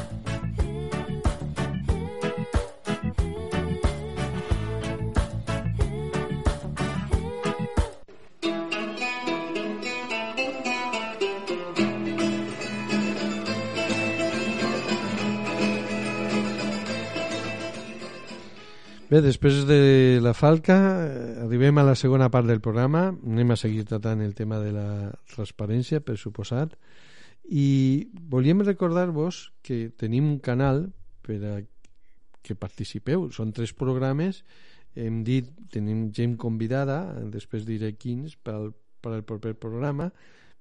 [19.11, 23.09] Bé, després de la falca eh, arribem a la segona part del programa.
[23.11, 24.85] Anem a seguir tratant el tema de la
[25.33, 26.77] transparència, per suposat.
[27.51, 30.85] I volíem recordar-vos que tenim un canal
[31.27, 31.57] per a
[32.39, 34.45] que participeu, són tres programes.
[34.95, 37.01] Hem dit, tenim gent convidada
[37.35, 38.71] després diré quins per al,
[39.03, 40.07] per al proper programa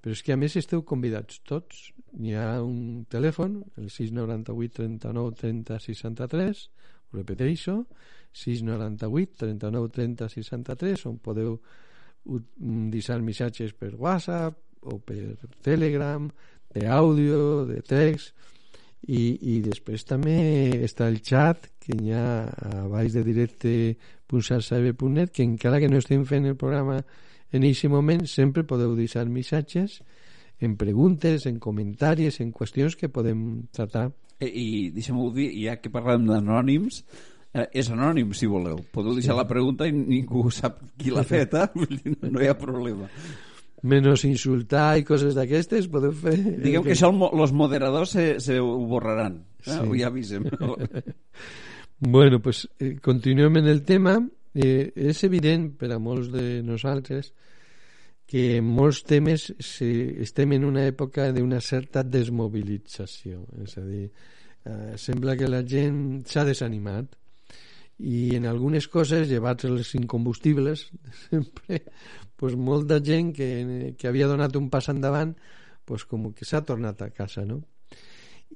[0.01, 1.91] però és que a més esteu convidats tots.
[2.17, 6.63] Hi ha un telèfon el 698 39 30 63
[7.11, 7.87] ho repeteixo
[8.33, 11.61] 698 39 30 63 on podeu
[12.93, 16.31] deixar missatges per WhatsApp o per Telegram
[16.71, 18.35] d'àudio, de text
[19.09, 25.43] i, i després també està el chat que hi ha a baix de directe.sarsabe.net que
[25.43, 27.01] encara que no estem fent el programa
[27.51, 30.05] en aquest moment sempre podeu deixar missatges
[30.61, 34.13] en preguntes, en comentaris, en qüestions que podem tratar.
[34.41, 37.03] I, i deixem-ho dir, ja que parlem d'anònims,
[37.55, 39.39] eh, és anònim si voleu podeu deixar sí.
[39.43, 43.09] la pregunta i ningú sap qui l'ha feta no, no hi ha problema
[43.83, 46.37] menos insultar i coses d'aquestes podeu fer...
[46.37, 49.71] Diguem que, això els moderadors se, se ho borraran, eh?
[49.73, 50.01] sí.
[50.01, 50.45] ja avisem.
[52.17, 54.19] bueno, pues eh, continuem en el tema.
[54.51, 57.39] Eh, és evident per a molts de nosaltres que
[58.39, 63.43] en molts temes estem en una època d'una certa desmobilització.
[63.65, 64.05] És a dir,
[64.65, 67.17] eh, sembla que la gent s'ha desanimat
[67.99, 70.87] i en algunes coses, llevats els incombustibles,
[71.29, 71.83] sempre,
[72.37, 73.51] pues, molta gent que,
[73.99, 75.35] que havia donat un pas endavant
[75.85, 77.61] pues, com que s'ha tornat a casa, no?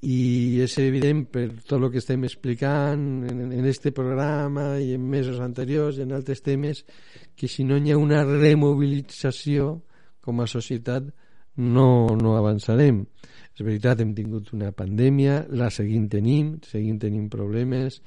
[0.02, 5.04] I és evident per tot el que estem explicant en, en este programa i en
[5.08, 6.82] mesos anteriors i en altres temes
[7.36, 9.78] que si no hi ha una remobilització
[10.24, 11.06] com a societat
[11.56, 13.04] no, no avançarem.
[13.54, 18.00] És veritat, hem tingut una pandèmia la seguim tenint, seguim tenint problemes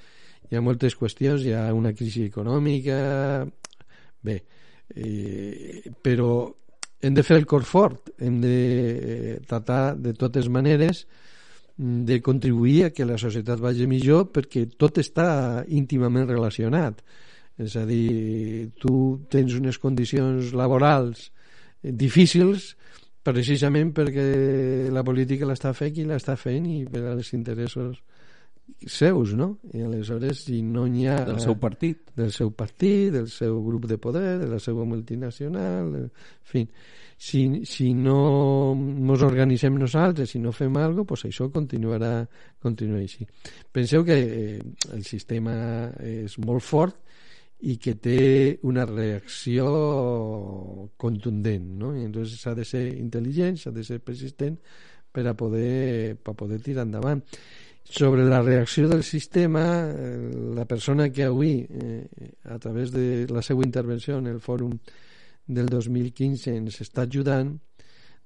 [0.49, 2.97] hi ha moltes qüestions, hi ha una crisi econòmica
[4.23, 4.37] bé
[4.95, 6.47] eh, però
[7.01, 11.05] hem de fer el cor fort hem de eh, tratar de totes maneres
[11.77, 17.03] de contribuir a que la societat vagi millor perquè tot està íntimament relacionat.
[17.57, 21.31] És a dir, tu tens unes condicions laborals
[21.81, 22.75] difícils
[23.27, 27.97] precisament perquè la política l'està fent i l'està fent i per als interessos
[28.85, 29.57] seus, no?
[29.73, 31.17] I aleshores, si no n'hi ha...
[31.25, 32.11] Del seu partit.
[32.17, 36.09] Del seu partit, del seu grup de poder, de la seva multinacional, en
[36.43, 36.67] fi.
[37.17, 42.11] Si, si no ens organitzem nosaltres, si no fem alguna cosa, pues això continuarà,
[42.61, 43.25] continuarà així.
[43.73, 44.59] Penseu que eh,
[44.93, 45.55] el sistema
[45.97, 46.99] és molt fort
[47.65, 49.65] i que té una reacció
[51.01, 51.95] contundent, no?
[51.97, 54.59] I entonces s'ha de ser intel·ligent, s'ha de ser persistent
[55.09, 57.23] per a poder, per a poder tirar endavant
[57.89, 62.07] sobre la reacció del sistema, eh, la persona que avui, eh,
[62.43, 64.77] a través de la seva intervenció en el fòrum
[65.47, 67.55] del 2015 ens està ajudant,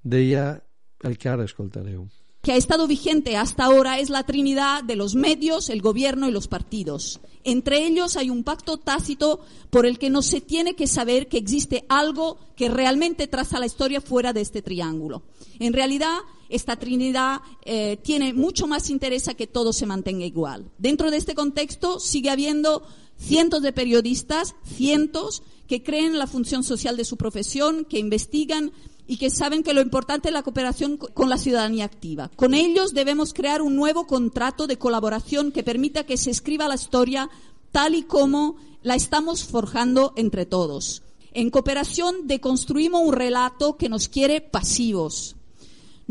[0.02, 0.58] deia
[1.06, 2.08] el que ara escoltareu.
[2.42, 6.32] que ha estado vigente hasta ahora es la trinidad de los medios, el gobierno y
[6.32, 7.20] los partidos.
[7.44, 11.38] Entre ellos hay un pacto tácito por el que no se tiene que saber que
[11.38, 15.22] existe algo que realmente traza la historia fuera de este triángulo.
[15.60, 16.18] En realidad,
[16.52, 20.70] esta Trinidad eh, tiene mucho más interés a que todo se mantenga igual.
[20.78, 22.82] Dentro de este contexto sigue habiendo
[23.18, 28.72] cientos de periodistas, cientos, que creen en la función social de su profesión, que investigan
[29.06, 32.30] y que saben que lo importante es la cooperación con la ciudadanía activa.
[32.36, 36.74] Con ellos debemos crear un nuevo contrato de colaboración que permita que se escriba la
[36.74, 37.30] historia
[37.70, 41.02] tal y como la estamos forjando entre todos.
[41.32, 45.36] En cooperación deconstruimos un relato que nos quiere pasivos,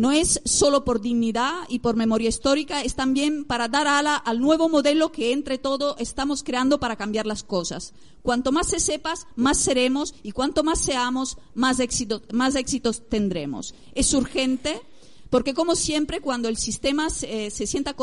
[0.01, 4.39] no es solo por dignidad y por memoria histórica, es también para dar ala al
[4.39, 7.93] nuevo modelo que entre todos estamos creando para cambiar las cosas.
[8.23, 13.75] Cuanto más se sepas, más seremos y cuanto más seamos, más, éxito, más éxitos tendremos.
[13.93, 14.81] Es urgente
[15.29, 17.95] porque, como siempre, cuando el sistema se, eh, se sienta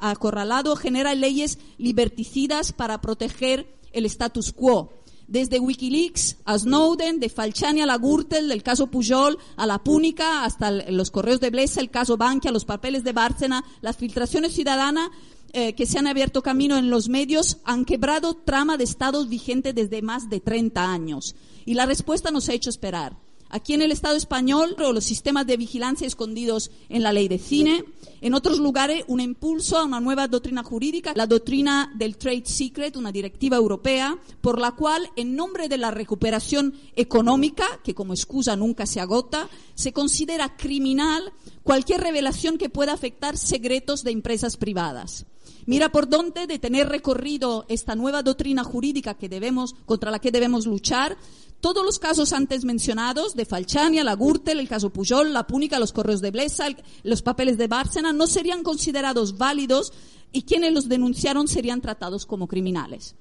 [0.00, 4.99] acorralado, genera leyes liberticidas para proteger el status quo
[5.30, 10.44] desde Wikileaks a Snowden, de Falciani a la Gürtel, del caso Pujol a la Púnica,
[10.44, 15.08] hasta los correos de Blesa, el caso Bankia, los papeles de Bárcena, las filtraciones ciudadanas
[15.52, 19.72] eh, que se han abierto camino en los medios han quebrado trama de estados vigente
[19.72, 21.36] desde más de 30 años.
[21.64, 23.16] Y la respuesta nos ha hecho esperar.
[23.52, 27.84] Aquí en el Estado español, los sistemas de vigilancia escondidos en la ley de cine.
[28.20, 32.96] En otros lugares, un impulso a una nueva doctrina jurídica, la doctrina del trade secret,
[32.96, 38.54] una directiva europea, por la cual, en nombre de la recuperación económica, que como excusa
[38.54, 41.32] nunca se agota, se considera criminal
[41.64, 45.26] cualquier revelación que pueda afectar secretos de empresas privadas.
[45.66, 50.30] Mira por dónde de tener recorrido esta nueva doctrina jurídica que debemos, contra la que
[50.30, 51.16] debemos luchar,
[51.60, 55.92] todos los casos antes mencionados, de Falchania, la Gürtel, el caso Pujol, la Púnica, los
[55.92, 59.92] correos de Blesa, el, los papeles de Bárcena, no serían considerados válidos
[60.32, 63.14] y quienes los denunciaron serían tratados como criminales.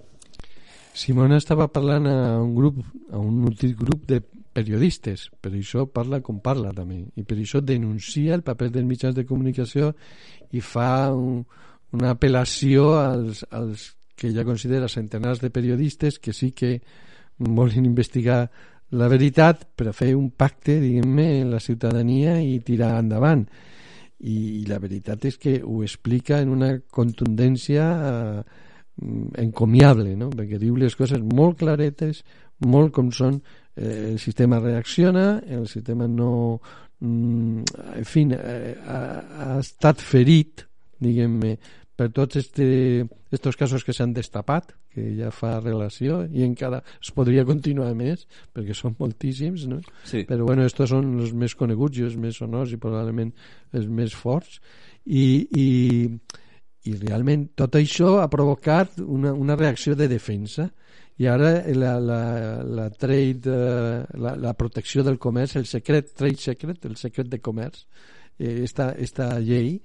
[0.94, 2.80] Simona estava parlant a un grup,
[3.14, 4.20] a un multigrup de
[4.52, 9.16] periodistes, per això parla com parla també, i per això denuncia el paper dels mitjans
[9.16, 9.94] de comunicació
[10.52, 11.46] i fa un,
[11.96, 16.82] una apel·lació als, als que ja considera centenars de periodistes que sí que
[17.40, 18.50] volen investigar
[18.92, 23.46] la veritat per a fer un pacte, diguem-ne, en la ciutadania i tirar endavant.
[24.20, 28.42] I, I la veritat és que ho explica en una contundència eh,
[29.46, 30.32] encomiable, no?
[30.34, 32.24] perquè diu les coses molt claretes,
[32.68, 33.40] molt com són,
[33.78, 36.60] eh, el sistema reacciona, el sistema no...
[37.00, 37.64] Mm,
[37.96, 39.00] en fi, eh, ha,
[39.40, 40.66] ha estat ferit,
[41.04, 41.56] diguem-ne,
[42.00, 47.12] per tots este, estos casos que s'han destapat, que ja fa relació, i encara es
[47.16, 48.24] podria continuar més,
[48.56, 49.82] perquè són moltíssims, no?
[50.08, 50.24] Sí.
[50.30, 53.34] Però bueno, estos són els més coneguts i els més sonors i probablement
[53.76, 54.62] els més forts.
[55.04, 55.26] I,
[55.60, 55.68] i,
[56.88, 60.70] i realment tot això ha provocat una, una reacció de defensa
[61.20, 62.22] i ara la, la,
[62.64, 67.42] la trade, eh, la, la protecció del comerç, el secret, trade secret, el secret de
[67.44, 67.84] comerç,
[68.40, 69.82] eh, esta, esta llei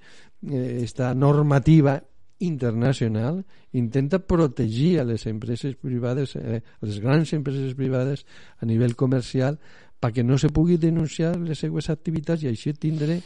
[0.51, 2.01] esta normativa
[2.39, 8.25] internacional intenta protegir a les empreses privades, eh, a les grans empreses privades
[8.59, 9.59] a nivell comercial
[9.99, 13.21] perquè no se pugui denunciar les seues activitats i així tindre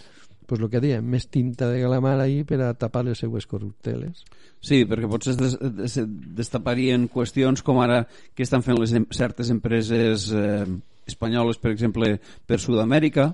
[0.50, 4.24] pues, el que dèiem, més tinta de galamar ahí per a tapar les seues corrupteles.
[4.60, 5.98] Sí, perquè potser es, des, es
[6.38, 8.02] destaparien qüestions com ara
[8.34, 10.66] que estan fent les, certes empreses eh,
[11.10, 12.16] espanyoles, per exemple,
[12.50, 13.30] per Sud-amèrica,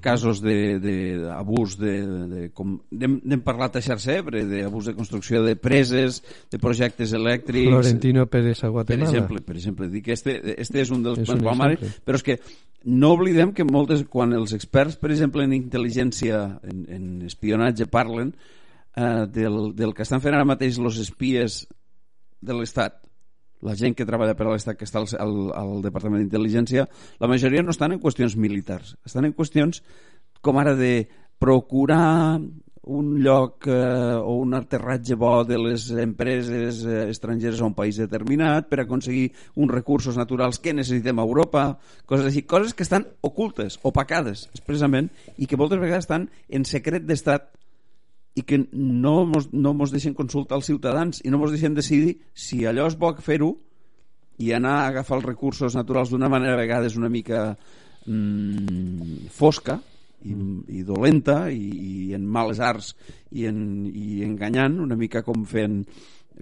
[0.00, 5.54] casos d'abús de, de, de, com n'hem parlat a Xarxa Ebre d'abús de construcció de
[5.56, 6.20] preses
[6.52, 7.70] de projectes elèctrics.
[7.70, 9.08] Florentino Pérez a Guatemala.
[9.08, 11.92] per exemple, per exemple dic que este, este és un dels és un exemple.
[12.04, 12.38] però és que
[12.84, 18.34] no oblidem que moltes, quan els experts per exemple en intel·ligència en, en espionatge parlen
[18.94, 21.62] eh, del, del que estan fent ara mateix els espies
[22.42, 23.01] de l'Estat
[23.62, 26.88] la gent que treballa per a l'Estat que està al, al, al Departament d'Intel·ligència,
[27.22, 29.82] la majoria no estan en qüestions militars, estan en qüestions
[30.42, 31.06] com ara de
[31.42, 32.40] procurar
[32.82, 33.72] un lloc eh,
[34.18, 39.30] o un aterratge bo de les empreses eh, estrangeres a un país determinat per aconseguir
[39.54, 41.78] uns recursos naturals que necessitem a Europa,
[42.10, 47.06] coses així, coses que estan ocultes, opacades, expressament, i que moltes vegades estan en secret
[47.06, 47.52] d'estat
[48.34, 52.16] i que no mos, no mos deixen consultar als ciutadans i no mos deixen decidir
[52.32, 53.52] si allò és bo fer-ho
[54.40, 57.50] i anar a agafar els recursos naturals d'una manera a vegades una mica
[58.06, 59.78] mm, fosca
[60.24, 60.32] i,
[60.78, 62.94] i dolenta i, i en males arts
[63.30, 63.60] i, en,
[63.92, 65.82] i enganyant una mica com fent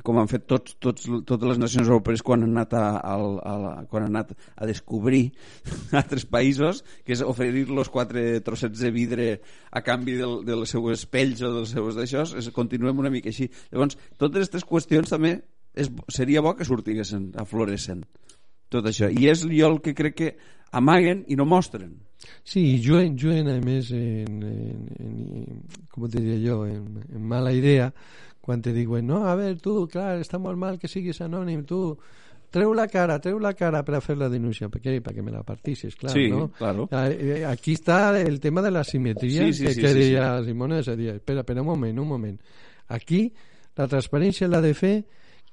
[0.06, 3.74] com han fet tots, tots, totes les nacions europees quan han anat a, a, a,
[3.90, 5.22] quan han anat a descobrir
[6.00, 9.30] altres països, que és oferir-los quatre trossets de vidre
[9.70, 12.26] a canvi del, de les seues pells o dels seus d'això,
[12.56, 13.50] continuem una mica així.
[13.72, 15.36] Llavors, totes aquestes qüestions també
[15.74, 18.04] és, seria bo que sortiguessin, aflorescen
[18.70, 19.10] tot això.
[19.10, 20.30] I és jo el que crec que
[20.76, 21.98] amaguen i no mostren.
[22.44, 27.88] Sí, juguen, juguen a més en, en, en, com diria jo, en, en mala idea,
[28.40, 31.96] quan te diuen, no, a veure, tu, clar, està molt mal que siguis anònim, tu,
[32.50, 35.42] treu la cara, treu la cara per a fer la denúncia, perquè, perquè me la
[35.46, 36.48] partissis, clar, sí, no?
[36.58, 36.88] claro.
[36.90, 40.32] Eh, aquí està el tema de la simetria sí, sí, que, sí, que sí, deia
[40.40, 40.50] sí.
[40.50, 42.38] Simona, és a dir, espera, espera un moment, un moment.
[42.90, 43.28] Aquí
[43.78, 44.96] la transparència l'ha de fer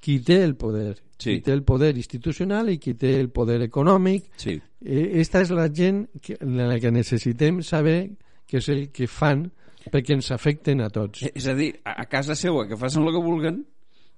[0.02, 1.36] qui té el poder, sí.
[1.36, 4.32] qui té el poder institucional i qui té el poder econòmic.
[4.36, 4.58] Sí.
[4.82, 8.00] Eh, esta és la gent que, la que necessitem saber
[8.48, 9.48] que és el que fan
[9.92, 11.24] perquè ens afecten a tots.
[11.32, 13.62] És a dir, a casa seva que facin el que vulguen,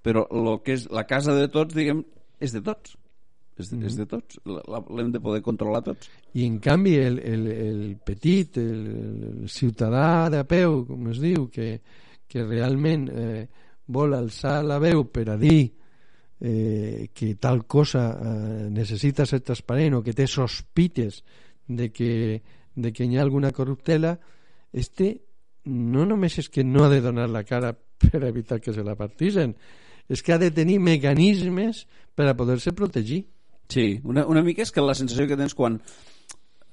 [0.05, 2.03] però lo que és la casa de tots, diguem,
[2.41, 2.97] és de tots.
[3.61, 3.89] És de, mm.
[3.91, 4.39] és de tots.
[4.47, 6.09] L'hem de poder controlar tots.
[6.33, 8.87] I en canvi el, el, el petit, el,
[9.33, 11.75] el ciutadà de a peu, com es diu, que,
[12.31, 13.45] que realment eh,
[13.91, 15.61] vol alçar la veu per a dir
[16.41, 21.21] eh, que tal cosa eh, necessita ser transparent o que té sospites
[21.69, 22.41] de que,
[22.75, 24.17] de que hi ha alguna corruptela,
[24.73, 25.21] este
[25.65, 28.97] no només és que no ha de donar la cara per evitar que se la
[28.97, 29.55] partisen,
[30.09, 31.87] és que ha de tenir mecanismes
[32.17, 33.25] per a poder-se protegir.
[33.71, 35.79] Sí, una, una mica és que la sensació que tens quan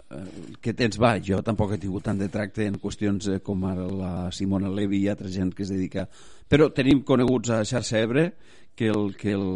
[0.10, 0.24] eh,
[0.64, 3.86] que tens, va, jo tampoc he tingut tant de tracte en qüestions eh, com ara
[3.86, 6.08] la Simona Levi i altra gent que es dedica...
[6.48, 8.30] Però tenim coneguts a Xarxa Ebre
[8.78, 9.48] que el, que el,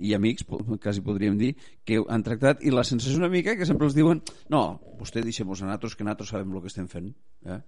[0.00, 0.46] i amics,
[0.80, 1.50] quasi podríem dir,
[1.84, 4.22] que han tractat, i la sensació una mica que sempre els diuen
[4.54, 4.60] no,
[5.00, 7.10] vostè deixem-nos a nosaltres, que nosaltres sabem el que estem fent.
[7.44, 7.58] Eh?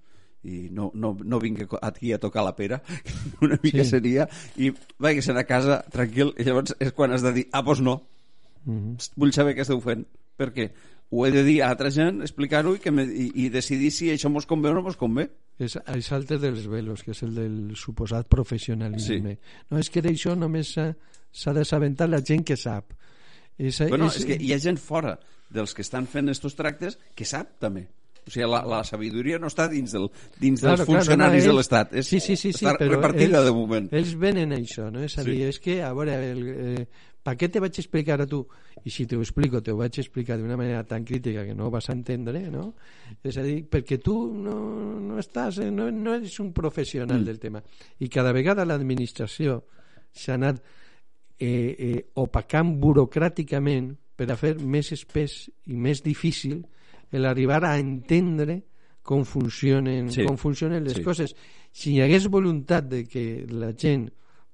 [0.45, 2.80] I no, no, no vinc aquí a tocar la pera
[3.43, 3.91] una mica sí.
[3.97, 7.80] seria i vaig a casa tranquil i llavors és quan has de dir, ah, doncs
[7.80, 8.03] no
[8.64, 8.95] mhm.
[8.95, 9.11] -huh.
[9.16, 10.07] vull saber què esteu fent
[10.39, 10.70] perquè
[11.11, 14.11] ho he de dir a altra gent, explicar-ho i, que me, i, i decidir si
[14.12, 17.34] això mos convé o no mos convé és el salte dels velos, que és el
[17.34, 19.34] del suposat professionalisme.
[19.34, 19.62] Sí.
[19.70, 22.95] No, és que d'això només s'ha d'assabentar la gent que sap.
[23.59, 24.20] És, bueno, és...
[24.20, 25.16] és que hi ha gent fora
[25.51, 27.89] dels que estan fent estos tractes que sap també.
[28.29, 30.07] O sigui, la, la sabidoria no està dins, del,
[30.39, 31.99] dins claro, dels funcionaris claro, no, de l'Estat.
[32.03, 33.91] Sí, sí, sí, sí està però repartida ells, de moment.
[33.97, 35.05] Ells venen a això, no?
[35.07, 35.53] És a dir, sí.
[35.55, 36.87] és que, a veure, el, eh,
[37.24, 38.41] per què te vaig explicar a tu?
[38.87, 41.97] I si t'ho explico, t'ho vaig explicar d'una manera tan crítica que no vas a
[41.97, 42.70] entendre, no?
[43.26, 44.59] És a dir, perquè tu no,
[45.03, 47.29] no estàs, eh, no, no eres un professional mm.
[47.29, 47.62] del tema.
[48.01, 49.62] I cada vegada l'administració
[50.12, 50.62] s'ha anat
[51.39, 56.64] eh, eh, opacant burocràticament per a fer més espès i més difícil
[57.13, 58.63] el arribar a entendre
[59.03, 60.27] com funcionen, sí.
[60.29, 61.05] com funcionen les sí.
[61.05, 61.35] coses.
[61.73, 64.09] Si hi hagués voluntat de que la gent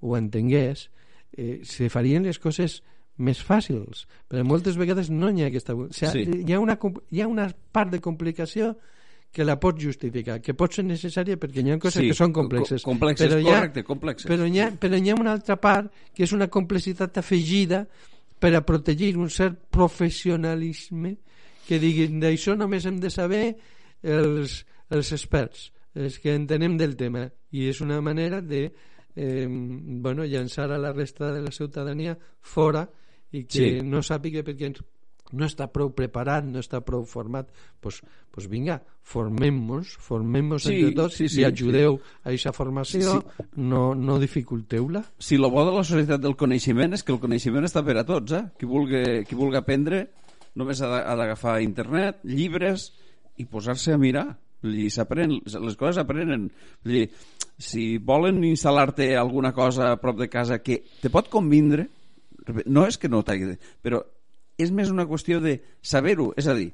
[0.04, 0.88] ho entengués,
[1.34, 2.80] eh, se farien les coses
[3.18, 5.74] més fàcils, però moltes vegades no hi ha aquesta...
[5.74, 6.42] O sigui, sí.
[6.46, 6.78] hi, ha una,
[7.10, 8.74] hi ha una part de complicació
[9.34, 12.34] que la pots justificar, que pot ser necessària perquè hi ha coses sí, que són
[12.34, 12.84] complexes.
[12.86, 14.30] Co complexes, però correcte, ha, complexes.
[14.30, 17.82] Però hi, ha, però hi ha una altra part que és una complexitat afegida
[18.38, 21.16] per a protegir un cert professionalisme
[21.66, 23.44] que diguin d'això només hem de saber
[24.02, 28.66] els, els experts, els que entenem del tema i és una manera de
[29.14, 32.88] eh, bueno, llançar a la resta de la ciutadania fora
[33.34, 33.78] i que sí.
[33.82, 34.70] no sàpiga perquè
[35.34, 37.48] no està prou preparat, no està prou format,
[37.82, 38.00] pues,
[38.30, 42.12] pues vinga, formem-nos, formem-nos sí, entre tots sí, sí, i ajudeu sí.
[42.22, 43.46] a aquesta formació, sí.
[43.56, 45.02] no, no dificulteu-la.
[45.18, 48.06] Si lo bo de la societat del coneixement és que el coneixement està per a
[48.06, 48.44] tots, eh?
[48.60, 50.04] Qui vulgui, qui vulgui aprendre
[50.54, 52.92] només ha d'agafar internet, llibres
[53.38, 54.28] i posar-se a mirar.
[54.64, 56.46] I s'aprèn, les coses s'aprenen.
[56.86, 57.08] Dir,
[57.60, 61.88] si volen instal·lar-te alguna cosa a prop de casa que te pot convindre
[62.66, 64.02] no és que no t'hagi però
[64.58, 66.32] és més una qüestió de saber-ho.
[66.38, 66.68] És a dir,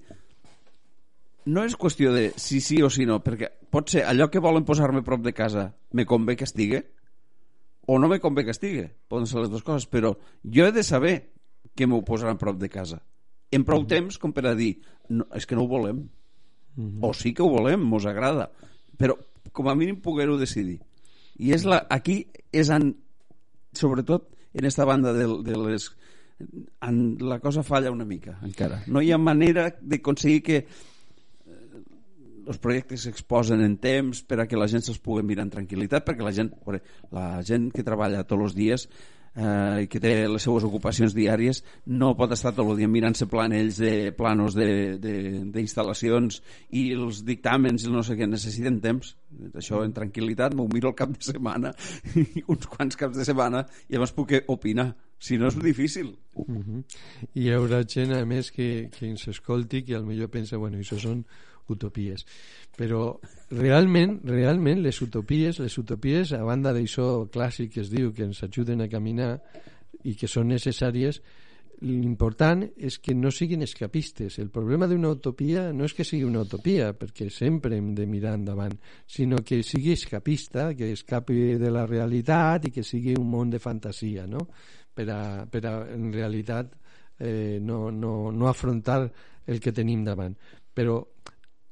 [1.49, 4.67] no és qüestió de si sí o si no perquè pot ser allò que volen
[4.69, 6.83] posar-me prop de casa me convé que estigui
[7.87, 8.87] o no me convé que estigui.
[9.09, 10.15] Poden ser les dues coses però
[10.45, 11.15] jo he de saber
[11.75, 13.01] que m'ho posaran prop de casa
[13.51, 14.77] en prou temps com per a dir
[15.09, 16.09] no, és que no ho volem.
[16.77, 16.99] Mm -hmm.
[17.03, 18.51] o sí que ho volem, mos agrada
[19.01, 19.17] però
[19.57, 20.79] com a mínim poder-ho decidir.
[21.41, 22.93] I és la, aquí és en,
[23.73, 25.89] sobretot en esta banda de, de les
[26.85, 28.83] en, la cosa falla una mica encara.
[28.87, 30.67] No hi ha manera d'aconseguir que eh,
[32.45, 36.05] els projectes s'exposen en temps per a que la gent se'ls pugui mirar en tranquil·litat
[36.05, 36.53] perquè la gent,
[37.17, 38.89] la gent que treballa tots els dies
[39.37, 43.81] eh, que té les seues ocupacions diàries no pot estar tot el dia mirant-se planells
[43.83, 46.41] de planos d'instal·lacions
[46.77, 49.15] i els dictàmens i no sé què, necessiten temps
[49.55, 51.75] això en tranquil·litat m'ho miro al cap de setmana
[52.53, 56.83] uns quants caps de setmana i llavors puc opinar si no és difícil uh -huh.
[57.35, 60.99] i hi haurà gent a més que, que ens escolti que millor pensa bueno, això
[60.99, 61.25] són
[61.71, 62.27] utopies
[62.77, 63.19] però
[63.51, 68.43] realment, realment les utopies, les utopies a banda d'això clàssic que es diu que ens
[68.47, 69.35] ajuden a caminar
[70.09, 71.21] i que són necessàries
[71.81, 74.39] l'important és que no siguin escapistes.
[74.39, 78.35] El problema d'una utopia no és que sigui una utopia, perquè sempre hem de mirar
[78.37, 78.77] endavant,
[79.09, 83.63] sinó que sigui escapista, que escapi de la realitat i que sigui un món de
[83.63, 84.45] fantasia, no?
[84.95, 86.75] Per a, per a en realitat,
[87.19, 89.07] eh, no, no, no afrontar
[89.47, 90.37] el que tenim davant.
[90.75, 91.01] Però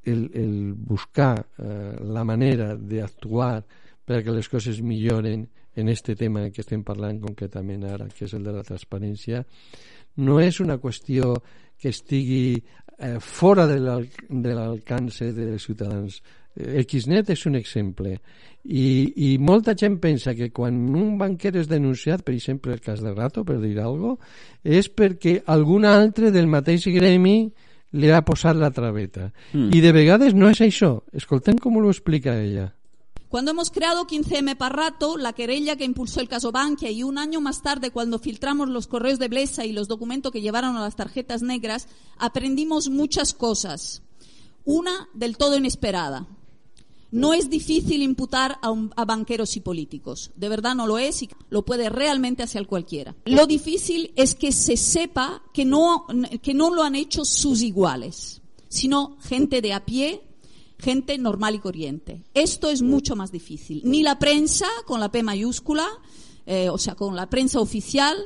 [0.08, 3.62] el, el buscar eh, la manera d'actuar
[4.08, 5.46] perquè les coses milloren
[5.78, 9.44] en este tema que estem parlant concretament ara, que és el de la transparència,
[10.24, 11.36] no és una qüestió
[11.78, 16.18] que estigui eh, fora de l'alcance dels ciutadans.
[16.58, 18.16] Xnet és un exemple
[18.64, 23.00] i, i molta gent pensa que quan un banquer és denunciat, per exemple el cas
[23.04, 24.34] de Rato, per dir alguna cosa,
[24.64, 27.52] és perquè algun altre del mateix gremi
[27.92, 29.32] li ha posat la traveta.
[29.52, 29.70] Mm.
[29.74, 30.98] I de vegades no és això.
[31.12, 32.72] Escoltem com ho explica ella.
[33.28, 37.42] Cuando hemos creado 15M Parrato, la querella que impulsó el caso Bankia y un año
[37.42, 40.96] más tarde cuando filtramos los correos de Blesa y los documentos que llevaron a las
[40.96, 44.02] tarjetas negras, aprendimos muchas cosas.
[44.64, 46.26] Una del todo inesperada.
[47.10, 50.30] No es difícil imputar a, banqueros y políticos.
[50.36, 53.16] De verdad no lo es y lo puede realmente hacer cualquiera.
[53.24, 56.06] Lo difícil es que se sepa que no,
[56.42, 58.42] que no lo han hecho sus iguales.
[58.70, 60.20] sino gente de a pie,
[60.78, 62.22] gente normal y corriente.
[62.34, 63.80] Esto es mucho más difícil.
[63.84, 65.88] Ni la prensa, con la P mayúscula,
[66.44, 68.16] eh, o sea, con la prensa oficial,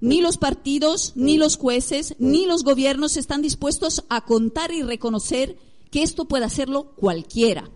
[0.00, 5.58] ni los partidos, ni los jueces, ni los gobiernos están dispuestos a contar y reconocer
[5.90, 7.70] que esto puede hacerlo cualquiera.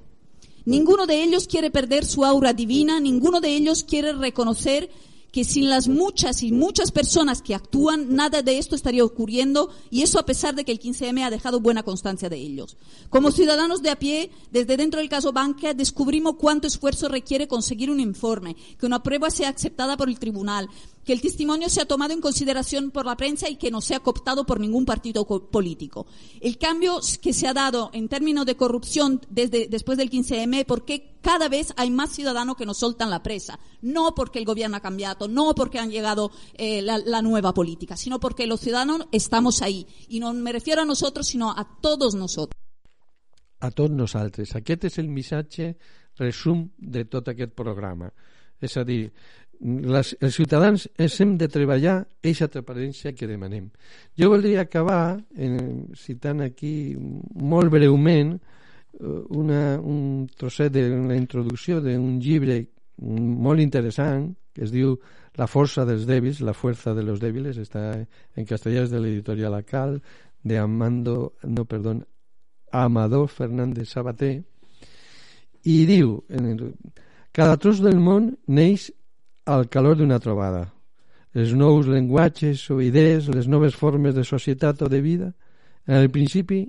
[0.69, 4.91] Ninguno de ellos quiere perder su aura divina, ninguno de ellos quiere reconocer
[5.33, 10.03] que sin las muchas y muchas personas que actúan, nada de esto estaría ocurriendo y
[10.03, 12.77] eso a pesar de que el 15M ha dejado buena constancia de ellos.
[13.09, 17.91] Como ciudadanos de a pie, desde dentro del caso Banca, descubrimos cuánto esfuerzo requiere conseguir
[17.91, 20.69] un informe, que una prueba sea aceptada por el tribunal,
[21.09, 24.45] que el testimonio sea tomado en consideración por la prensa y que no sea cooptado
[24.45, 26.07] por ningún partido político.
[26.39, 31.17] El cambio que se ha dado en términos de corrupción desde después del 15M, porque
[31.23, 34.81] cada vez hay más ciudadanos que nos soltan la presa, no porque el gobierno ha
[34.81, 39.87] cambiado, no porque han llegado eh, la, nueva política, sino porque los ciudadanos estamos ahí.
[40.11, 42.61] Y no me refiero a nosotros, sino a todos nosotros.
[43.61, 44.53] A tots nosaltres.
[44.61, 45.73] Aquest és el missatge
[46.21, 48.13] resum de tot aquest programa.
[48.61, 49.09] És a dir,
[49.61, 53.69] les, els ciutadans hem de treballar aquesta transparència que demanem.
[54.19, 58.37] Jo voldria acabar en, citant aquí molt breument
[58.99, 62.65] una, un trosset de la introducció d'un llibre
[62.99, 64.99] molt interessant que es diu
[65.39, 70.01] La força dels dèbils, la fuerza de los débiles, està en castellà de l'editorial Acal,
[70.43, 71.93] de Amando, no, perdó,
[72.73, 74.43] Amador Fernández Sabater,
[75.63, 76.75] i diu, en
[77.31, 78.89] cada tros del món neix
[79.49, 80.67] al calor d'una trobada.
[81.33, 85.33] Els nous llenguatges o idees, les noves formes de societat o de vida,
[85.87, 86.67] en el principi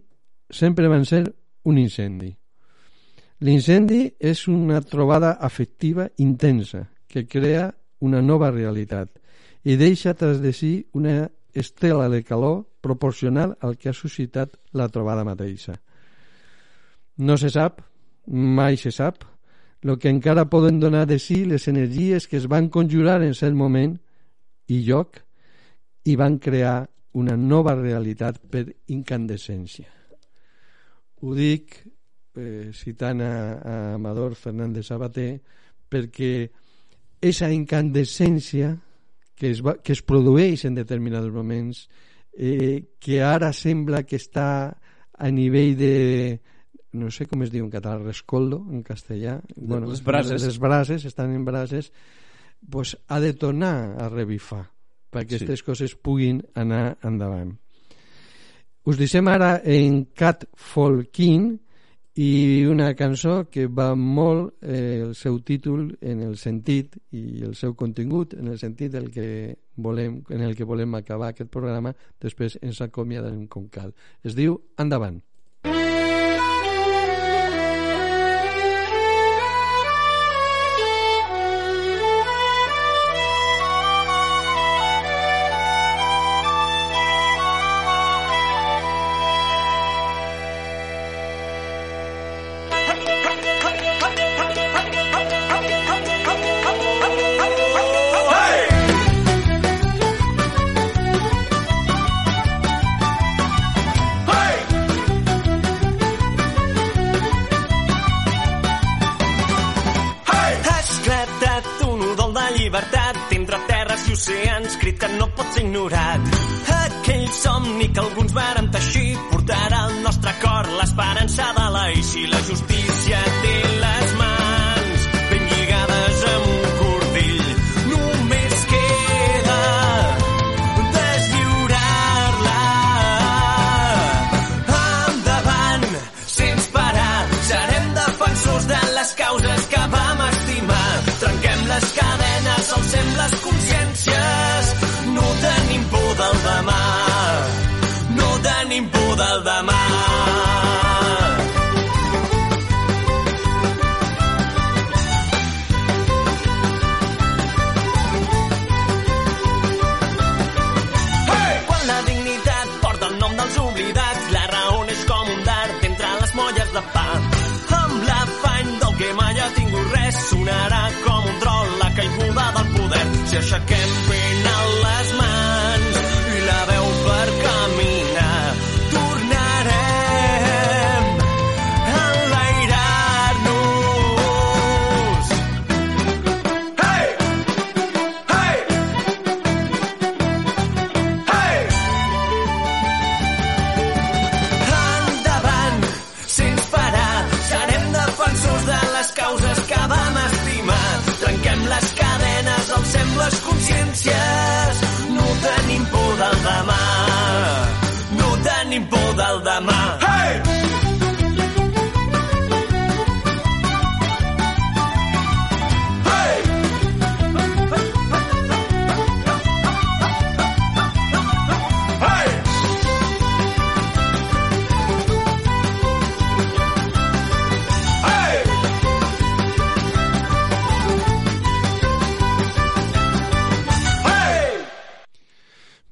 [0.49, 1.25] sempre van ser
[1.67, 2.31] un incendi.
[3.43, 7.69] L'incendi és una trobada afectiva intensa que crea
[7.99, 9.11] una nova realitat
[9.63, 14.87] i deixa tras de si una estela de calor proporcional al que ha suscitat la
[14.87, 15.75] trobada mateixa.
[17.17, 17.81] No se sap,
[18.27, 19.23] mai se sap,
[19.83, 23.55] el que encara poden donar de si les energies que es van conjurar en cert
[23.55, 23.95] moment
[24.67, 25.21] i lloc
[26.05, 29.87] i van crear una nova realitat per incandescència.
[31.21, 31.79] Ho dic
[32.35, 35.31] eh, citant a, a Amador Fernández Sabater
[35.89, 36.33] perquè
[37.19, 38.75] aquesta incandescència
[39.39, 41.87] que es, va, que es produeix en determinats moments
[42.35, 44.49] eh, que ara sembla que està
[45.19, 45.93] a nivell de
[46.91, 49.39] no sé com es diu en català, rescoldo en castellà.
[49.55, 51.91] Bueno, les brases, les brases estan en brases.
[52.69, 54.65] Pues ha de tornar a revifar
[55.09, 55.45] perquè sí.
[55.45, 57.55] aquestes coses puguin anar endavant.
[58.89, 61.51] Us deixem ara en Cat Folkin
[62.19, 67.55] i una cançó que va molt eh, el seu títol en el sentit i el
[67.55, 71.93] seu contingut en el sentit del que volem, en el que volem acabar aquest programa
[72.19, 73.93] després ens acomiadem com cal.
[74.23, 75.21] Es diu Endavant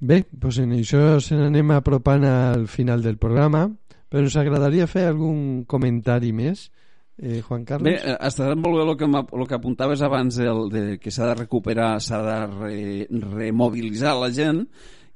[0.08, 3.66] Bé, doncs en això se n'anem apropant al final del programa,
[4.08, 6.70] però ens agradaria fer algun comentari més.
[7.18, 7.90] Eh, Juan Carlos?
[7.90, 11.36] Bé, estarà molt bé el que, el que apuntaves abans el de que s'ha de
[11.42, 12.78] recuperar, s'ha de re,
[13.10, 14.64] remobilitzar la gent.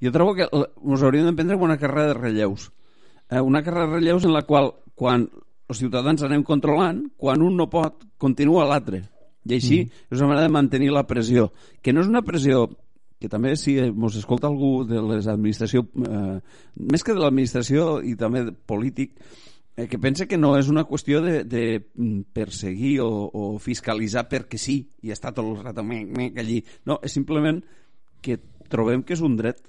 [0.01, 2.67] Jo trobo que eh, ens hauríem de prendre una carrera de relleus.
[3.29, 5.29] Eh, una carrera de relleus en la qual, quan
[5.71, 9.05] els ciutadans anem controlant, quan un no pot, continua l'altre.
[9.47, 10.07] I així mm.
[10.11, 12.65] és una manera de mantenir la pressió, que no és una pressió
[13.21, 16.39] que també si ens escolta algú de les administració, eh,
[16.81, 19.13] més que de l'administració i també polític,
[19.75, 21.63] eh, que pensa que no és una qüestió de, de
[22.33, 26.63] perseguir o, o fiscalitzar perquè sí, i està tot el rato mec, mec, allí.
[26.89, 27.61] No, és simplement
[28.25, 28.39] que
[28.71, 29.61] trobem que és un dret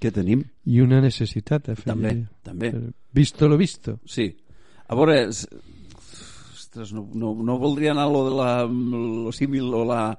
[0.00, 0.44] que tenim.
[0.68, 2.30] I una necessitat, També, afegiria.
[2.44, 2.72] també.
[3.14, 3.98] Visto lo visto.
[4.04, 4.28] Sí.
[4.84, 9.84] A veure, ostres, no, no, no voldria anar a lo de la, lo símil o
[9.88, 10.18] la,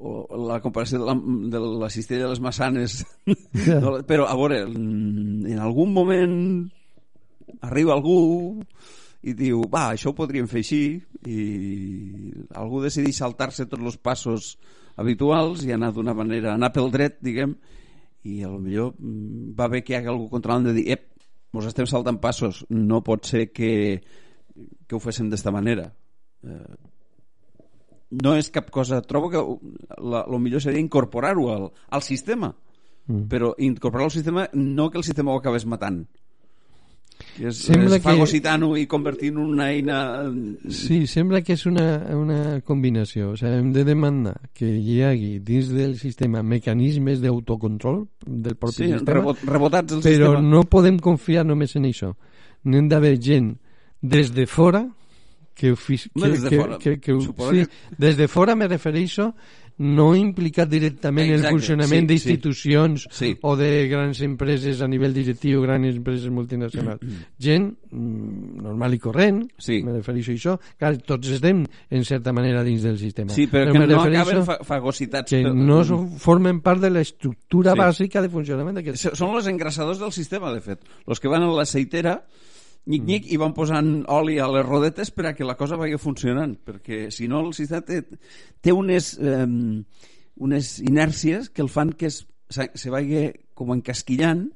[0.00, 1.14] o la comparació de la,
[1.52, 3.02] de la cistella de les massanes
[3.82, 6.36] no, però a veure mm, en algun moment
[7.66, 8.16] arriba algú
[9.20, 10.82] i diu, va, això ho podríem fer així
[11.28, 11.40] i
[12.56, 14.54] algú decideix saltar-se tots els passos
[15.00, 17.52] habituals i anar d'una manera, anar pel dret, diguem,
[18.24, 21.06] i a lo millor mm, va bé que hi hagi algú controlant de dir, ep,
[21.52, 23.72] mos estem saltant passos, no pot ser que,
[24.86, 25.90] que ho féssim d'esta manera.
[26.44, 26.89] Eh,
[28.10, 29.00] no és cap cosa...
[29.02, 29.40] Trobo que
[30.02, 32.54] la, lo millor seria incorporar-ho al, al sistema,
[33.10, 33.24] Mm.
[33.26, 36.04] però incorporar-ho al sistema no que el sistema ho acabés matant.
[37.36, 39.96] Que és, Sembla és que- fagocitant-ho i convertint una eina...
[40.70, 43.32] Sí, sembla que és una, una combinació.
[43.32, 48.76] O sigui, hem de demanar que hi hagi dins del sistema mecanismes d'autocontrol del propi
[48.84, 50.46] Sí, sistema, rebot, rebotats del però sistema.
[50.54, 52.14] no podem confiar només en això.
[52.64, 53.56] N'hem d'haver gent
[54.00, 54.86] des de fora
[55.60, 56.78] que, que, des de que, fora.
[56.78, 59.34] que, que, Suposo sí, que- des de fora me refereixo
[59.80, 63.30] no implicat directament en el Exacte, funcionament sí, d'institucions sí.
[63.40, 67.00] o de grans empreses a nivell directiu, grans empreses multinacionals.
[67.40, 69.78] Gent mm, normal i corrent, Sí.
[69.82, 70.58] me refereixo a això.
[70.76, 73.32] Clar, tots estem, en certa manera, dins del sistema.
[73.32, 75.30] Sí, però, me que no acaben fa fagocitats.
[75.30, 77.78] que no so- formen part de l'estructura Sí.
[77.78, 80.80] bàsica de funcionament d'aquest Són els engrasadors del sistema, de fet.
[81.06, 81.48] Els que van a
[82.86, 85.98] l'aceitera, nic-nic, i van posant oli a les rodetes per a que la cosa vagi
[85.98, 88.02] funcionant, perquè si no el sistema té,
[88.60, 89.46] té unes, eh,
[90.40, 94.50] unes inèrcies que el fan que es, se, se vagi com encasquillant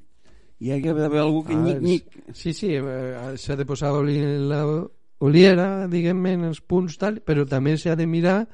[0.59, 2.05] i hi ha d'haver algú que Ah, nic-nic...
[2.33, 4.63] Sí, sí, eh, s'ha de posar oli en la
[5.19, 8.47] oliera, diguem en els punts tal, però també s'ha de mirar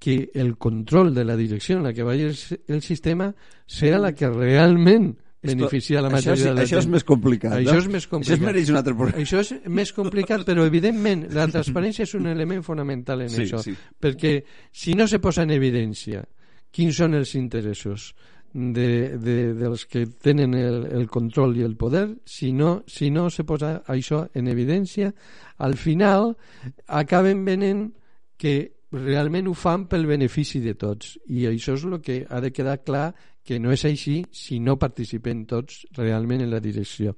[0.00, 2.36] que el control de la direcció en la que vagi el,
[2.68, 3.34] el sistema
[3.66, 7.52] sea la que realment beneficia la això, sí, majoria de la això és més complicat.
[7.58, 7.78] Això no?
[7.78, 8.38] és més Això complicat.
[8.38, 9.22] es mereix un altre programa.
[9.22, 13.62] Això és més complicat, però evidentment la transparència és un element fonamental en Sí, això,
[13.64, 13.74] sí.
[14.00, 14.34] perquè
[14.72, 16.24] si no se posa en evidència
[16.70, 18.12] quins són els interessos
[18.52, 23.28] de, de, dels que tenen el, el control i el poder, si no, si no
[23.30, 25.12] se posa això en evidència,
[25.58, 26.36] al final
[26.86, 27.92] acaben venent
[28.36, 32.50] que realment ho fan pel benefici de tots i això és el que ha de
[32.50, 33.12] quedar clar
[33.44, 37.16] que no és així si no participem tots realment en la direcció.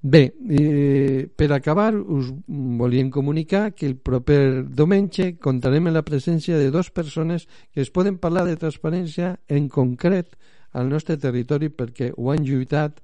[0.00, 6.56] Bé, eh, per acabar, us volíem comunicar que el proper diumenge comptarem amb la presència
[6.56, 10.36] de dues persones que es poden parlar de transparència en concret
[10.72, 13.00] al nostre territori perquè ho han lluitat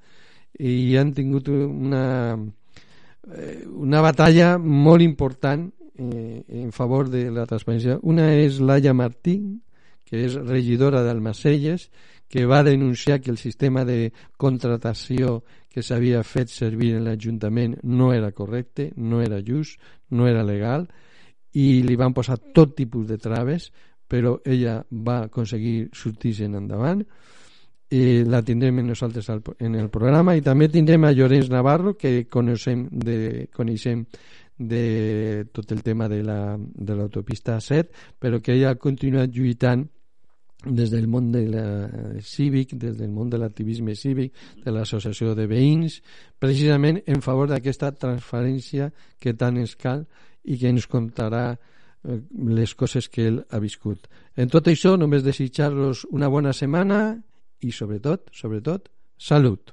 [0.61, 2.39] i han tingut una,
[3.35, 5.67] eh, una batalla molt important
[5.99, 7.99] eh, en favor de la transparència.
[8.03, 9.63] Una és Laia Martín,
[10.05, 11.89] que és regidora d'Almacelles,
[12.35, 18.09] que va denunciar que el sistema de contratació que s'havia fet servir en l'Ajuntament no
[18.13, 19.79] era correcte, no era just,
[20.11, 20.89] no era legal,
[21.55, 23.69] i li van posar tot tipus de traves,
[24.11, 27.07] però ella va aconseguir sortir-se'n endavant.
[27.95, 30.35] I la tindrem nosaltres al, en el programa.
[30.35, 34.09] I també tindrem a Llorenç Navarro que coneixem de, coneixem
[34.59, 39.87] de tot el tema de l'autopista la, 7 però que ella ha continuat lluitant
[40.67, 41.67] des del món de la
[42.23, 44.33] cívic, des del món de l'activisme cívic,
[44.65, 46.01] de l'associació de veïns,
[46.41, 48.91] precisament en favor d'aquesta transferència
[49.21, 50.07] que tant ens cal
[50.45, 54.09] i que ens contarà eh, les coses que ell ha viscut.
[54.37, 57.07] En tot això, només desitjar-los una bona setmana
[57.61, 59.73] i, sobretot, sobretot, salut.